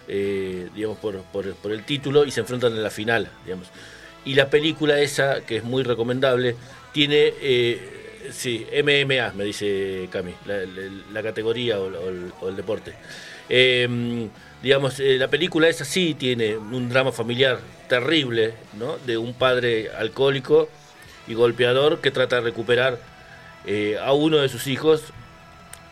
[0.08, 3.68] eh, digamos, por, por- el título y se enfrentan en la final, digamos.
[4.26, 6.56] Y la película esa, que es muy recomendable,
[6.92, 10.34] tiene, eh, sí, MMA, me dice Cami,
[11.14, 12.94] la, categoría o, el, deporte.
[13.50, 14.28] Eh,
[14.62, 18.98] digamos, eh, la película esa sí tiene un drama familiar terrible, ¿no?
[19.06, 20.70] De un padre alcohólico
[21.28, 23.00] y golpeador que trata de recuperar
[23.66, 25.04] eh, a uno de sus hijos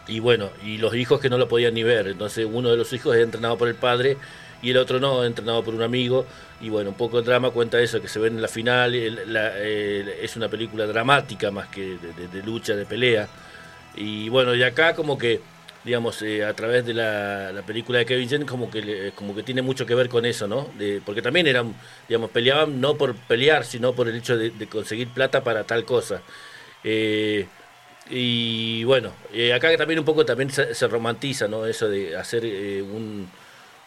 [0.07, 2.07] y bueno, y los hijos que no lo podían ni ver.
[2.07, 4.17] Entonces uno de los hijos es entrenado por el padre
[4.61, 6.25] y el otro no, entrenado por un amigo.
[6.61, 8.93] Y bueno, un poco el drama cuenta eso, que se ve en la final.
[8.95, 11.97] es una película dramática más que
[12.31, 13.27] de, lucha, de pelea.
[13.95, 15.41] Y bueno, y acá como que,
[15.83, 19.61] digamos, eh, a través de la, película de Kevin James, como que, como que tiene
[19.61, 20.69] mucho que ver con eso, ¿no?
[21.05, 21.75] porque también eran,
[22.07, 26.21] digamos, peleaban no por pelear, sino por el hecho de, conseguir plata para tal cosa.
[26.83, 27.47] Eh,
[28.09, 31.65] y bueno, eh, acá también un poco también se, romantiza, ¿no?
[31.65, 33.27] Eso de hacer eh, un,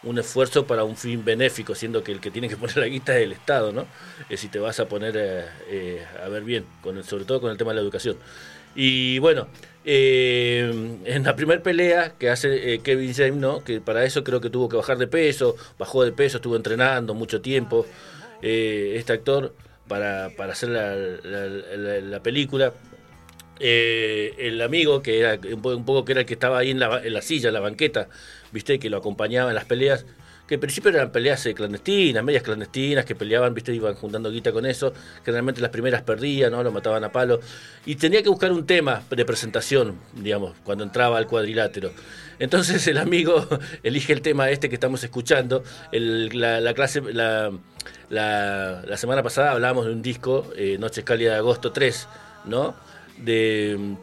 [0.03, 3.17] un, esfuerzo para un fin benéfico, siendo que el que tiene que poner la guita
[3.17, 3.87] es el Estado, ¿no?
[4.29, 5.49] Eh, si te vas a poner
[6.21, 6.65] a ver bien,
[7.03, 8.17] sobre todo con el tema de la educación.
[8.75, 9.47] Y bueno,
[9.83, 13.63] en la primera pelea que hace Kevin James, ¿no?
[13.63, 17.13] Que para eso creo que tuvo que bajar de peso, bajó de peso, estuvo entrenando
[17.13, 17.85] mucho tiempo,
[18.41, 19.53] este actor,
[19.87, 22.73] para, para hacer la, la película
[23.59, 27.01] eh, el amigo, que era un poco que era el que estaba ahí en la,
[27.03, 28.09] en la silla, en la banqueta,
[28.51, 30.05] viste, que lo acompañaba en las peleas,
[30.47, 34.51] que al principio eran peleas eh, clandestinas, medias clandestinas, que peleaban, viste, iban juntando guita
[34.51, 34.93] con eso,
[35.23, 36.63] generalmente las primeras perdían, ¿no?
[36.63, 37.39] Lo mataban a palo,
[37.85, 41.91] y tenía que buscar un tema de presentación, digamos, cuando entraba al cuadrilátero.
[42.39, 43.45] Entonces el amigo
[43.83, 47.51] elige el tema este que estamos escuchando, la, clase, la,
[48.09, 52.07] la, semana pasada hablábamos de un disco, eh, Noches Cálidas de Agosto 3,
[52.45, 52.75] ¿no?
[53.23, 53.97] De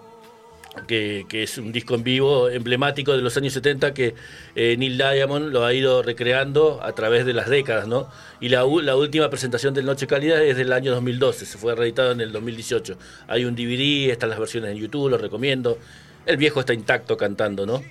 [0.87, 4.15] que, es un disco en vivo emblemático de los años 70 que
[4.55, 8.09] eh, Neil Diamond lo ha ido recreando a través de las décadas, ¿no?
[8.41, 12.13] Y la, la, última presentación del Noche Cálida es del año 2012, se fue reeditado
[12.13, 12.99] en el 2018.
[13.29, 15.79] Hay un DVD, están las versiones en YouTube, lo recomiendo.
[16.27, 17.83] El viejo está intacto cantando, ¿no?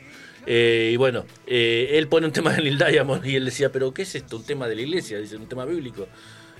[0.45, 3.93] Eh, y bueno, eh, él pone un tema de Neil Diamond y él decía, pero
[3.93, 4.37] ¿qué es esto?
[4.37, 6.07] Un tema de la iglesia, dice, un tema bíblico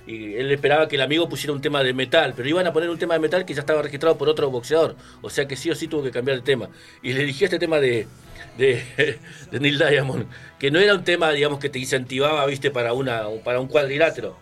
[0.06, 2.88] y él esperaba que el amigo pusiera un tema de metal, pero iban a poner
[2.88, 5.70] un tema de metal que ya estaba registrado por otro boxeador, o sea que sí
[5.70, 6.68] o sí tuvo que cambiar el tema.
[7.02, 8.06] Y le dije este tema de,
[8.58, 9.18] de,
[9.50, 10.26] Neil Diamond,
[10.58, 14.36] que no era un tema, digamos, que te incentivaba, viste, para, una, para un cuadrilátero.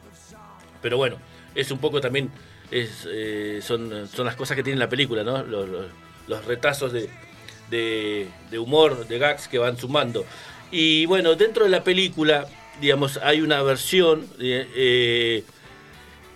[0.83, 1.17] Pero bueno,
[1.55, 2.31] es un poco también,
[2.71, 5.43] eh, son, son las cosas que tiene la película, ¿no?
[5.43, 7.09] Los, retazos de,
[7.71, 10.25] de, humor, de gags que van sumando.
[10.71, 12.47] Y bueno, dentro de la película,
[12.81, 15.45] digamos, hay una versión eh,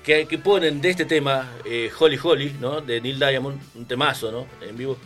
[0.04, 2.80] que, ponen de este tema, eh, Holly Holly, ¿no?
[2.80, 4.46] de Neil Diamond, un temazo ¿no?
[4.66, 4.96] en vivo,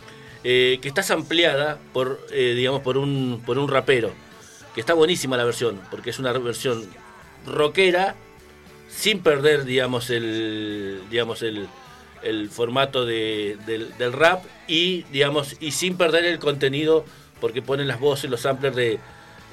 [0.43, 4.11] eh, que está ampliada por, digamos, por, un, por un rapero,
[4.73, 6.89] que está buenísima la versión, porque es una versión
[7.45, 8.15] rockera,
[8.89, 11.67] sin perder, digamos, el, digamos, el,
[12.23, 17.05] el formato de, del, rap y, digamos, y sin perder el contenido,
[17.41, 18.99] porque ponen las voces, los samplers de,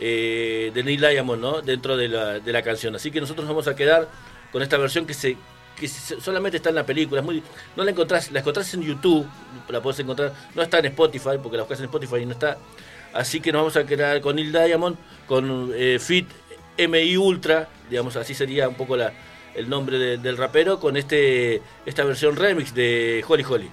[0.01, 1.61] de Neil Diamond ¿no?
[1.61, 2.94] dentro de la, de la canción.
[2.94, 4.09] Así que nosotros vamos a quedar
[4.53, 5.36] con esta versión que se
[5.80, 7.42] que solamente está en la película, muy,
[7.74, 9.26] no la encontrás, la encontrás en YouTube,
[9.70, 12.59] la podés encontrar, no está en Spotify, porque la buscas en Spotify y no está.
[13.14, 14.96] Así que nos vamos a quedar con Neil Diamond,
[15.26, 16.28] con eh, Fit
[16.76, 19.12] MI Ultra, digamos, así sería un poco la,
[19.55, 23.70] el nombre del rapero, con este esta versión remix de Holly Holly.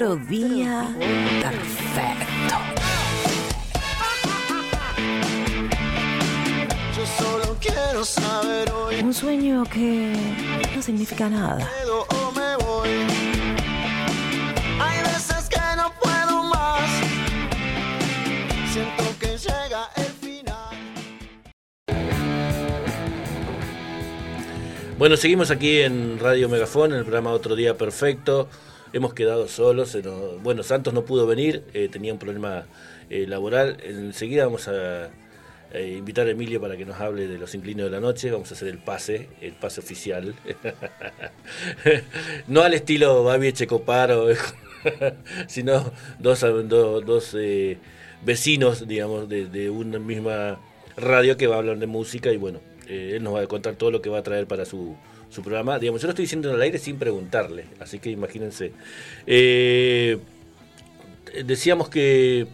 [0.00, 0.96] Otro día
[1.42, 2.54] perfecto.
[6.96, 9.00] Yo solo quiero saber hoy.
[9.02, 10.14] Un sueño que
[10.74, 11.68] no significa nada.
[12.08, 12.88] O me voy.
[14.80, 16.90] Hay veces que no puedo más.
[18.72, 20.76] Siento que llega el final.
[24.96, 28.48] Bueno, seguimos aquí en Radio Megafón, en el programa Otro Día Perfecto
[28.92, 29.96] hemos quedado solos.
[30.42, 32.66] bueno, Santos no pudo venir, eh, tenía un problema
[33.08, 33.78] eh, laboral.
[33.82, 35.10] Enseguida vamos a
[35.72, 38.30] invitar a Emilio para que nos hable de los inclinos de la noche.
[38.30, 40.34] Vamos a hacer el pase, el pase oficial.
[42.48, 44.26] no al estilo Babi Echecoparo,
[45.46, 47.78] sino dos, dos, eh,
[48.22, 50.60] vecinos, digamos, de, de, una misma
[50.96, 53.90] radio que va a hablar de música y bueno, él nos va a contar todo
[53.90, 54.96] lo que va a traer para su
[55.30, 55.78] su programa.
[55.78, 58.72] Digamos, yo lo estoy diciendo en el aire sin preguntarle, así que imagínense.
[59.26, 60.18] Eh,
[61.44, 62.46] decíamos que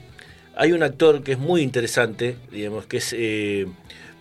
[0.55, 3.66] hay un actor que es muy interesante, digamos, que es eh,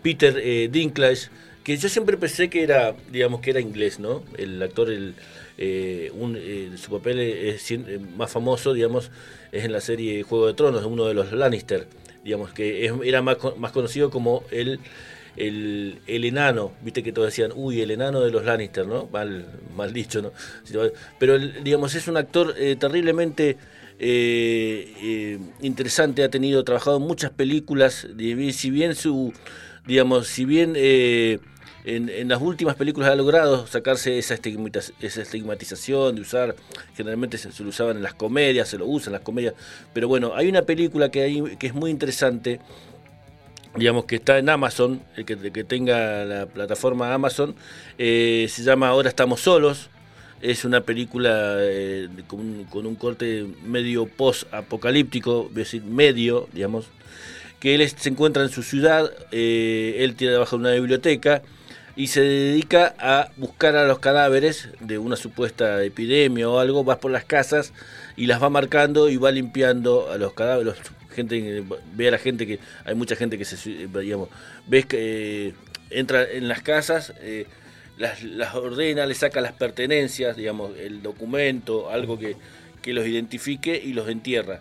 [0.01, 1.29] Peter eh, Dinklage,
[1.63, 4.23] que yo siempre pensé que era, digamos, que era inglés, ¿no?
[4.37, 5.15] El actor, el,
[5.57, 7.73] eh, un, eh, su papel es,
[8.15, 9.09] más famoso, digamos,
[9.51, 11.87] es en la serie Juego de Tronos, uno de los Lannister,
[12.23, 14.79] digamos, que es- era más, más conocido como el,
[15.37, 19.07] el, el enano, viste que todos decían, uy, el enano de los Lannister, ¿no?
[19.11, 20.31] Mal, mal dicho, ¿no?
[21.19, 23.57] Pero, digamos, es un actor eh, terriblemente
[23.99, 28.07] eh, eh, interesante, ha tenido, trabajado en muchas películas,
[28.51, 29.33] si bien su,
[29.85, 31.39] digamos, si bien eh,
[31.85, 36.55] en, las últimas películas ha logrado sacarse esa, estigmatiz- esa estigmatización de usar,
[36.95, 39.53] generalmente se, se lo usaban en las comedias, se lo usa en las comedias,
[39.93, 42.59] pero bueno, hay una película que, hay, que es muy interesante,
[43.75, 47.55] digamos que está en Amazon, el que, tenga la plataforma Amazon,
[47.97, 49.89] eh, se llama Ahora estamos solos,
[50.41, 56.85] es una película eh, con, un- corte medio post-apocalíptico, es decir, medio, digamos,
[57.59, 61.41] que él se encuentra en su ciudad, eh, él tiene trabaja en una biblioteca
[61.95, 66.99] y se dedica a buscar a los cadáveres de una supuesta epidemia o algo, va
[66.99, 67.73] por las casas
[68.17, 70.75] y las va marcando y va limpiando a los cadáveres.
[71.15, 71.63] Gente,
[71.93, 74.29] ve a la gente que hay mucha gente que se, sui- digamos,
[74.67, 75.53] ves que eh,
[75.89, 77.45] entra en las casas, eh,
[77.97, 82.35] las, ordena, le saca las pertenencias, digamos, el documento, algo que,
[82.81, 84.59] que los identifique y los entierra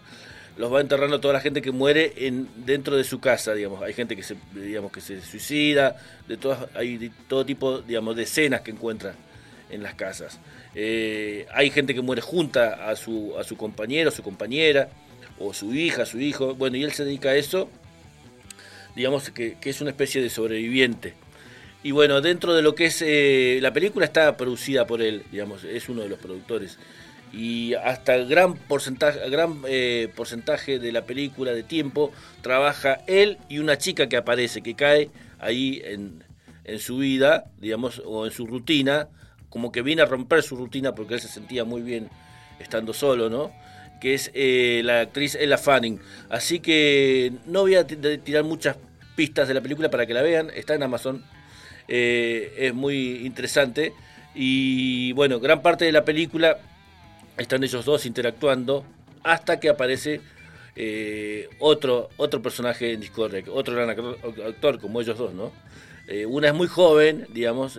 [0.56, 3.82] los va enterrando toda la gente que muere en dentro de su casa, digamos.
[3.82, 5.96] Hay gente que se, digamos, que se suicida,
[6.28, 9.16] de todas, hay todo tipo, digamos, de escenas que encuentra
[9.70, 10.38] en las casas.
[10.76, 14.88] Eh, hay gente que muere junta a su, a su compañero, su compañera,
[15.38, 16.54] o su hija, su hijo.
[16.54, 17.68] Bueno, y él se dedica a eso,
[18.94, 21.14] digamos que, es una especie de sobreviviente.
[21.82, 25.64] Y bueno, dentro de lo que es eh, la película está producida por él, digamos,
[25.64, 26.78] es uno de los productores.
[27.32, 32.12] Y hasta gran porcentaje, gran eh, porcentaje de la película de tiempo
[32.42, 35.10] trabaja él y una chica que aparece, que cae
[35.40, 36.22] ahí en,
[36.64, 39.08] en su vida, digamos, o en su rutina,
[39.50, 42.08] como que viene a romper su rutina porque él se sentía muy bien
[42.60, 43.52] estando solo, ¿no?
[44.04, 45.98] Que es eh, la actriz Ella Fanning.
[46.28, 48.76] Así que no voy a tirar muchas
[49.16, 51.24] pistas de la película para que la vean, está en Amazon.
[51.88, 53.94] Eh, es muy interesante.
[54.34, 56.58] Y bueno, gran parte de la película
[57.38, 58.84] están ellos dos interactuando
[59.22, 60.20] hasta que aparece
[60.76, 65.50] eh, otro, otro personaje en Discord, otro gran actor, como ellos dos, ¿no?
[66.28, 67.78] Una es muy joven, digamos,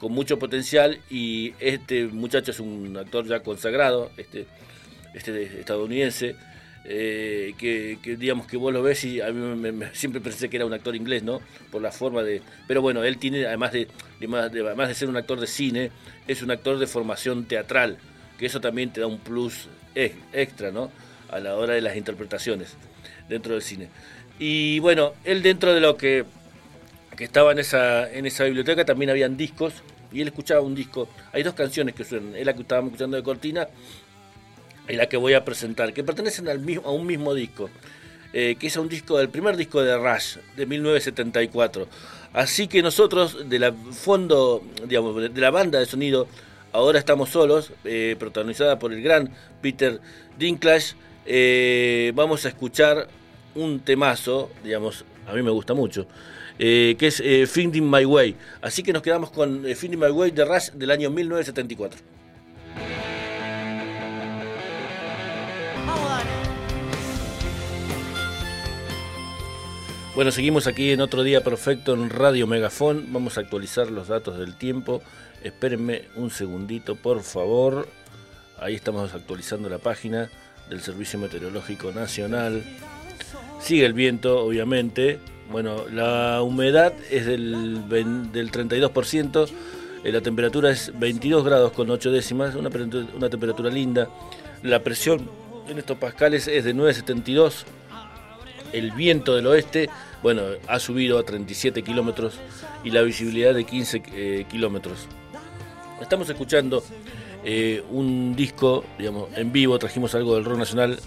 [0.00, 4.48] con mucho potencial y este muchacho es un actor ya consagrado, este,
[5.14, 6.36] este estadounidense,
[6.84, 10.48] eh, que, que, digamos que vos lo ves y a mí me- me- siempre pensé
[10.48, 11.40] que era un actor inglés, ¿no?
[11.70, 12.40] Por la forma de...
[12.66, 13.88] Pero bueno, él tiene, además de,
[14.20, 15.90] de más- de- además de ser un actor de cine,
[16.26, 17.98] es un actor de formación teatral,
[18.38, 20.90] que eso también te da un plus ex- extra, ¿no?
[21.30, 22.76] A la hora de las interpretaciones
[23.28, 23.88] dentro del cine.
[24.38, 26.24] Y bueno, él dentro de lo que,
[27.16, 29.74] que estaba en esa, en esa biblioteca también habían discos,
[30.10, 31.06] y él escuchaba un disco.
[31.32, 33.68] Hay dos canciones que suenan, es la que estábamos escuchando de Cortina
[34.88, 37.70] y la que voy a presentar, que pertenecen a un mismo disco,
[38.32, 41.86] eh, que es un disco del primer disco de Rush, de 1974.
[42.32, 46.28] Así que nosotros, de la fondo, digamos, de la banda de sonido,
[46.72, 49.30] ahora estamos solos, eh, protagonizada por el gran
[49.62, 50.00] Peter
[50.38, 50.94] Dinklage,
[51.26, 53.08] eh, vamos a escuchar
[53.54, 56.06] un temazo, digamos, a mí me gusta mucho,
[56.58, 58.34] que es Finding My Way.
[58.62, 62.17] Así que nos quedamos con Finding My Way de Rush del año 1974.
[70.18, 73.12] Bueno, seguimos aquí en otro día perfecto en Radio Megafón.
[73.12, 75.00] Vamos a actualizar los datos del tiempo.
[75.44, 77.86] Espérenme un segundito, por favor.
[78.58, 80.28] Ahí estamos actualizando la página
[80.70, 82.64] del Servicio Meteorológico Nacional.
[83.60, 85.20] Sigue el viento, obviamente.
[85.52, 89.48] Bueno, la humedad es del, ven- del 32%.
[90.02, 92.56] eh, La temperatura es 22 grados con 8 décimas.
[92.56, 92.70] Una,
[93.16, 94.08] una temperatura linda.
[94.64, 95.30] La presión
[95.68, 97.66] en estos pascales es de 972
[98.72, 99.88] el viento del oeste,
[100.22, 102.34] bueno, ha subido a 37 kilómetros
[102.84, 105.06] y la visibilidad de 15 eh, kilómetros.
[106.00, 106.82] Estamos escuchando
[107.44, 110.98] eh, un disco, digamos, en vivo, trajimos algo del rock nacional,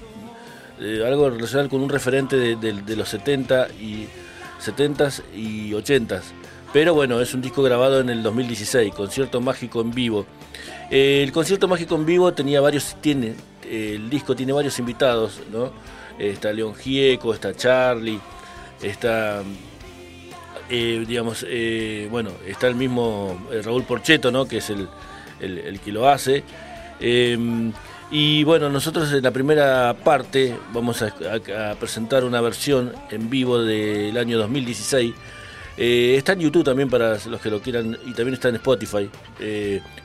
[0.79, 4.07] eh, algo relacionado con un referente de, de- los 70 y
[4.63, 6.21] 70s y 80s.
[6.73, 10.25] Pero bueno, es un disco grabado en el 2016, concierto mágico en vivo.
[10.89, 13.35] El concierto mágico en vivo tenía varios, tiene,
[13.69, 15.71] el disco tiene varios invitados, ¿no?
[16.29, 18.19] Está León Gieco, está Charlie,
[18.81, 19.41] está,
[20.69, 24.45] eh, digamos, eh, bueno, está el mismo eh, Raúl Porcheto, ¿no?
[24.45, 24.87] Que es el,
[25.39, 26.43] el- que lo hace.
[26.99, 27.37] Eh,
[28.11, 31.13] y bueno, nosotros en la primera parte vamos a,
[31.79, 35.13] presentar una versión en vivo del año 2016
[35.77, 39.09] Eh, está en YouTube también para los que lo quieran y también está en Spotify.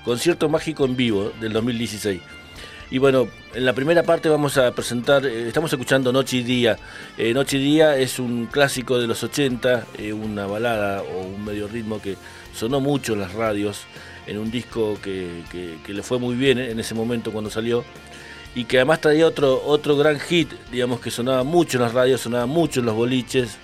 [0.04, 2.22] Concierto mágico en vivo del 2016.
[2.90, 6.76] Y bueno, en la primera parte vamos a presentar, eh, estamos escuchando Noche y Día.
[7.18, 11.44] Eh, Noche y Día es un clásico de los 80, eh, una balada o un
[11.44, 12.16] medio ritmo que
[12.54, 13.80] sonó mucho en las radios,
[14.28, 17.84] en un disco que, que- que le fue muy bien en ese momento cuando salió.
[18.54, 22.20] Y que además traía otro, otro gran hit, digamos que sonaba mucho en las radios,
[22.20, 23.56] sonaba mucho en los boliches,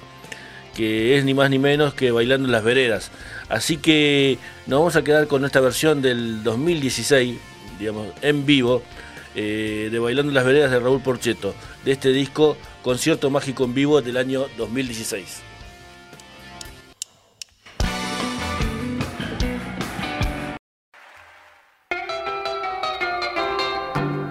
[0.74, 3.10] que es ni más ni menos que Bailando en las Veredas.
[3.48, 7.38] Así que nos vamos a quedar con esta versión del 2016,
[7.78, 8.82] digamos, en vivo,
[9.34, 11.54] eh, de Bailando en las Veredas de Raúl Porcheto,
[11.84, 15.42] de este disco Concierto Mágico en Vivo del año 2016.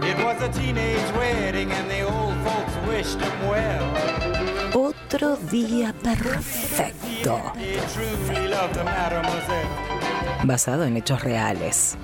[0.04, 3.92] It was a teenage wedding and the old folks wished him well.
[4.74, 7.54] Otro día perfecto.
[10.44, 11.98] Basado en hechos reales.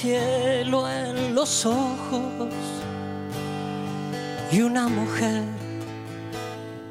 [0.00, 2.48] Cielo en los ojos
[4.50, 5.42] y una mujer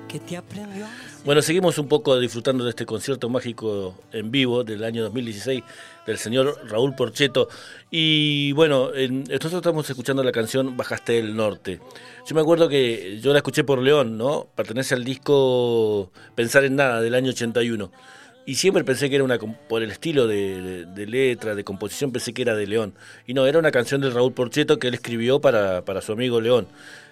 [0.07, 0.85] que te aprendió
[1.25, 5.63] Bueno, seguimos un poco disfrutando de este concierto mágico en vivo del año 2016
[6.05, 7.47] del señor Raúl Porcheto.
[7.89, 11.79] Y bueno, en- nosotros estamos escuchando la canción Bajaste del Norte.
[12.27, 14.47] Yo me acuerdo que yo la escuché por León, ¿no?
[14.55, 17.91] Pertenece al disco Pensar en Nada del año 81.
[18.49, 22.41] Y siempre pensé que era una, por el estilo de, letra, de composición, pensé que
[22.41, 22.95] era de León.
[23.27, 26.41] Y no, era una canción de Raúl Porcheto que él escribió para, para su amigo
[26.41, 26.67] León.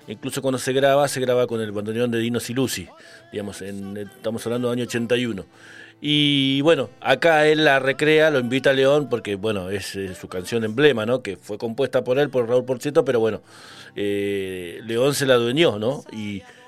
[0.07, 2.87] Incluso cuando se graba, se graba con el bandoneón de Dino Silusi,
[3.31, 5.45] digamos, en, estamos hablando del año 81.
[6.01, 10.63] Y bueno, acá él la recrea, lo invita a León, porque bueno, es, su canción
[10.63, 11.21] emblema, ¿no?
[11.21, 13.43] Que fue compuesta por él, por Raúl Porcheto, pero bueno,
[13.95, 16.03] eh, León se la adueñó, ¿no?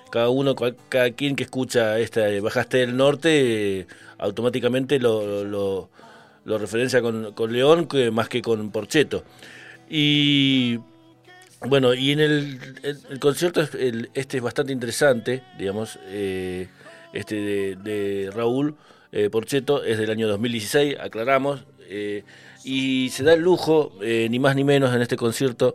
[0.10, 3.88] Cada uno, cada quien que escucha esta eh, Bajaste del Norte, eh,
[4.18, 5.90] automáticamente lo, lo,
[6.58, 9.24] referencia con, con León que, más que con Porcheto.
[9.90, 10.80] Y
[11.66, 12.60] bueno, y en el,
[13.20, 16.68] concierto este es bastante interesante, digamos, eh,
[17.12, 18.76] este de, Raúl
[19.12, 21.66] eh, Porcheto es del año 2016, aclaramos,
[22.64, 25.74] y se da el lujo, ni más ni menos en este concierto,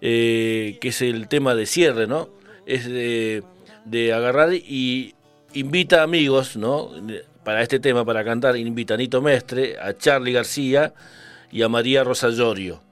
[0.00, 2.30] que es el tema de cierre, ¿no?
[2.64, 2.88] Es
[3.90, 5.14] de agarrar y
[5.52, 6.90] invita amigos, ¿no?
[7.44, 10.94] Para este tema, para cantar, invita a Nito Mestre, a Charlie García
[11.50, 12.82] y a María Rosa Llorio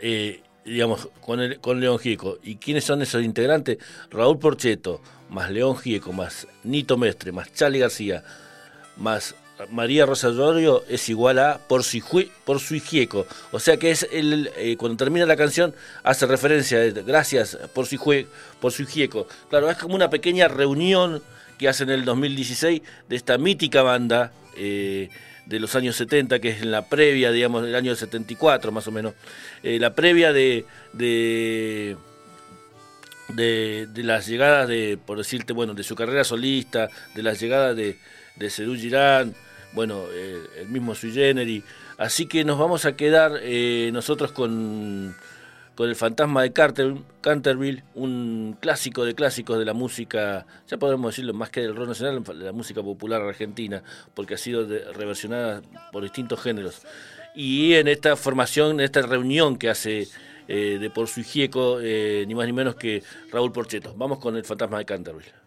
[0.00, 2.38] eh, digamos, con, el, con León Gieco.
[2.42, 3.78] ¿Y quiénes son esos integrantes?
[4.10, 8.24] Raúl Porcheto, más León Gieco, más Nito Mestre, más Charlie García,
[8.96, 9.34] más
[9.68, 12.00] María Rosa Llorio es igual a por su,
[12.44, 12.80] por su.
[13.52, 17.86] O sea que es el, eh, cuando termina la canción hace referencia a gracias por
[17.86, 18.26] su,
[18.60, 18.86] por su.
[19.48, 21.22] Claro, es como una pequeña reunión
[21.58, 25.10] que hacen en el 2016 de esta mítica banda eh,
[25.46, 28.92] de los años 70, que es en la previa, digamos, del año 74 más o
[28.92, 29.14] menos,
[29.62, 31.96] eh, la previa de, de,
[33.28, 37.76] de, de las llegadas de, por decirte, bueno, de su carrera solista, de las llegadas
[37.76, 37.98] de,
[38.36, 39.34] de Sedú Girán,
[39.72, 41.64] bueno, eh, el mismo Sui Generis.
[41.98, 45.14] Así que nos vamos a quedar eh, nosotros con,
[45.74, 51.12] con El Fantasma de Carter, Canterville, un clásico de clásicos de la música, ya podemos
[51.12, 53.82] decirlo más que del rock nacional, de la música popular argentina,
[54.14, 55.62] porque ha sido reversionada
[55.92, 56.82] por distintos géneros.
[57.34, 60.08] Y en esta formación, en esta reunión que hace
[60.52, 63.94] eh, de por su Gieco, eh, ni más ni menos que Raúl Porcheto.
[63.96, 65.39] Vamos con El Fantasma de Canterville.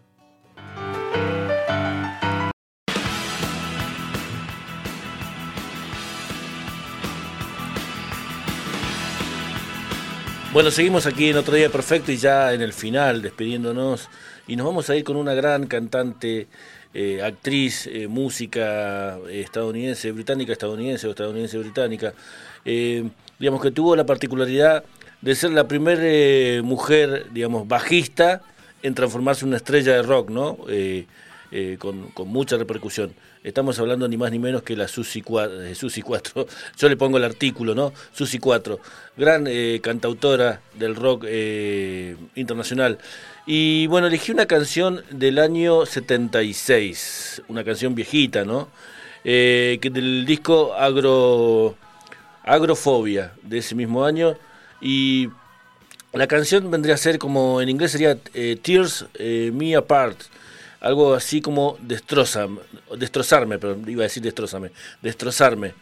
[10.53, 14.07] Bueno, seguimos aquí en otro día perfecto y ya en el final, despidiéndonos.
[14.47, 16.45] Y nos vamos a ir con una gran cantante,
[16.93, 22.13] eh, actriz, eh, música eh, estadounidense, británica, estadounidense o estadounidense británica.
[22.63, 24.83] digamos que tuvo la particularidad
[25.21, 28.43] de ser la primera mujer, digamos, bajista
[28.83, 30.59] en transformarse en una estrella de rock, ¿no?
[31.55, 33.13] Eh, eh, con, mucha repercusión.
[33.43, 36.47] Estamos hablando ni más ni menos que la Susi 4, Susi 4.
[36.77, 37.93] Yo le pongo el artículo, ¿no?
[38.11, 38.79] Susi 4,
[39.17, 42.97] gran eh, cantautora del rock eh, internacional.
[43.45, 48.69] Y bueno, elegí una canción del año 76, una canción viejita, ¿no?
[49.23, 51.75] Eh, que del disco Agro,
[52.43, 54.35] Agrofobia de ese mismo año.
[54.81, 55.29] Y
[56.13, 60.17] la canción vendría a ser como, en inglés sería eh, Tears eh, Me Apart,
[60.83, 62.59] algo así como destrozarme,
[62.97, 64.71] destrozarme, pero iba a decir destrozarme,
[65.01, 65.73] destrozarme.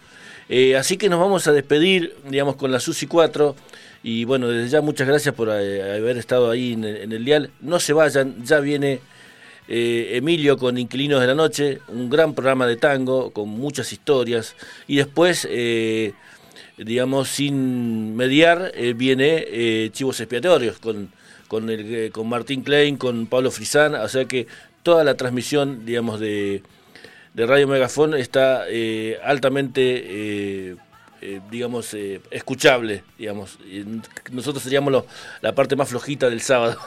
[0.48, 3.56] Eh, así que nos vamos a despedir, digamos, con la Susi 4.
[4.04, 7.50] Y bueno, desde ya muchas gracias por eh, haber estado ahí en el, dial.
[7.62, 9.00] No se vayan, ya viene
[9.68, 14.56] eh, Emilio con Inquilinos de la Noche, un gran programa de tango con muchas historias.
[14.88, 15.48] Y después,
[16.78, 21.12] digamos, sin mediar, viene Chivos Expiatorios con,
[21.48, 23.96] con, el, con Martín Klein, con Pablo Frisán.
[23.96, 24.48] O sea que
[24.84, 26.64] toda la transmisión, digamos, de,
[27.34, 29.82] de Radio Megafón está eh, altamente...
[30.06, 30.76] Eh,
[31.24, 31.96] eh, digamos,
[32.32, 33.60] escuchable, digamos.
[34.32, 35.06] Nosotros seríamos
[35.42, 36.80] la parte más flojita del sábado.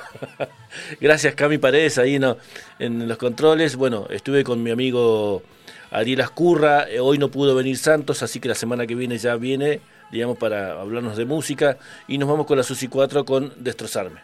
[1.01, 2.37] Gracias Cami Paredes ahí no,
[2.81, 3.77] en los controles.
[3.77, 5.45] Bueno, estuve con mi amigo
[5.93, 9.81] Ariel Ascurra, hoy no pudo venir Santos, así que la semana que viene ya viene,
[10.11, 11.79] digamos, para hablarnos de música.
[12.09, 14.21] Y nos vamos con la Susi 4 con Destrozarme.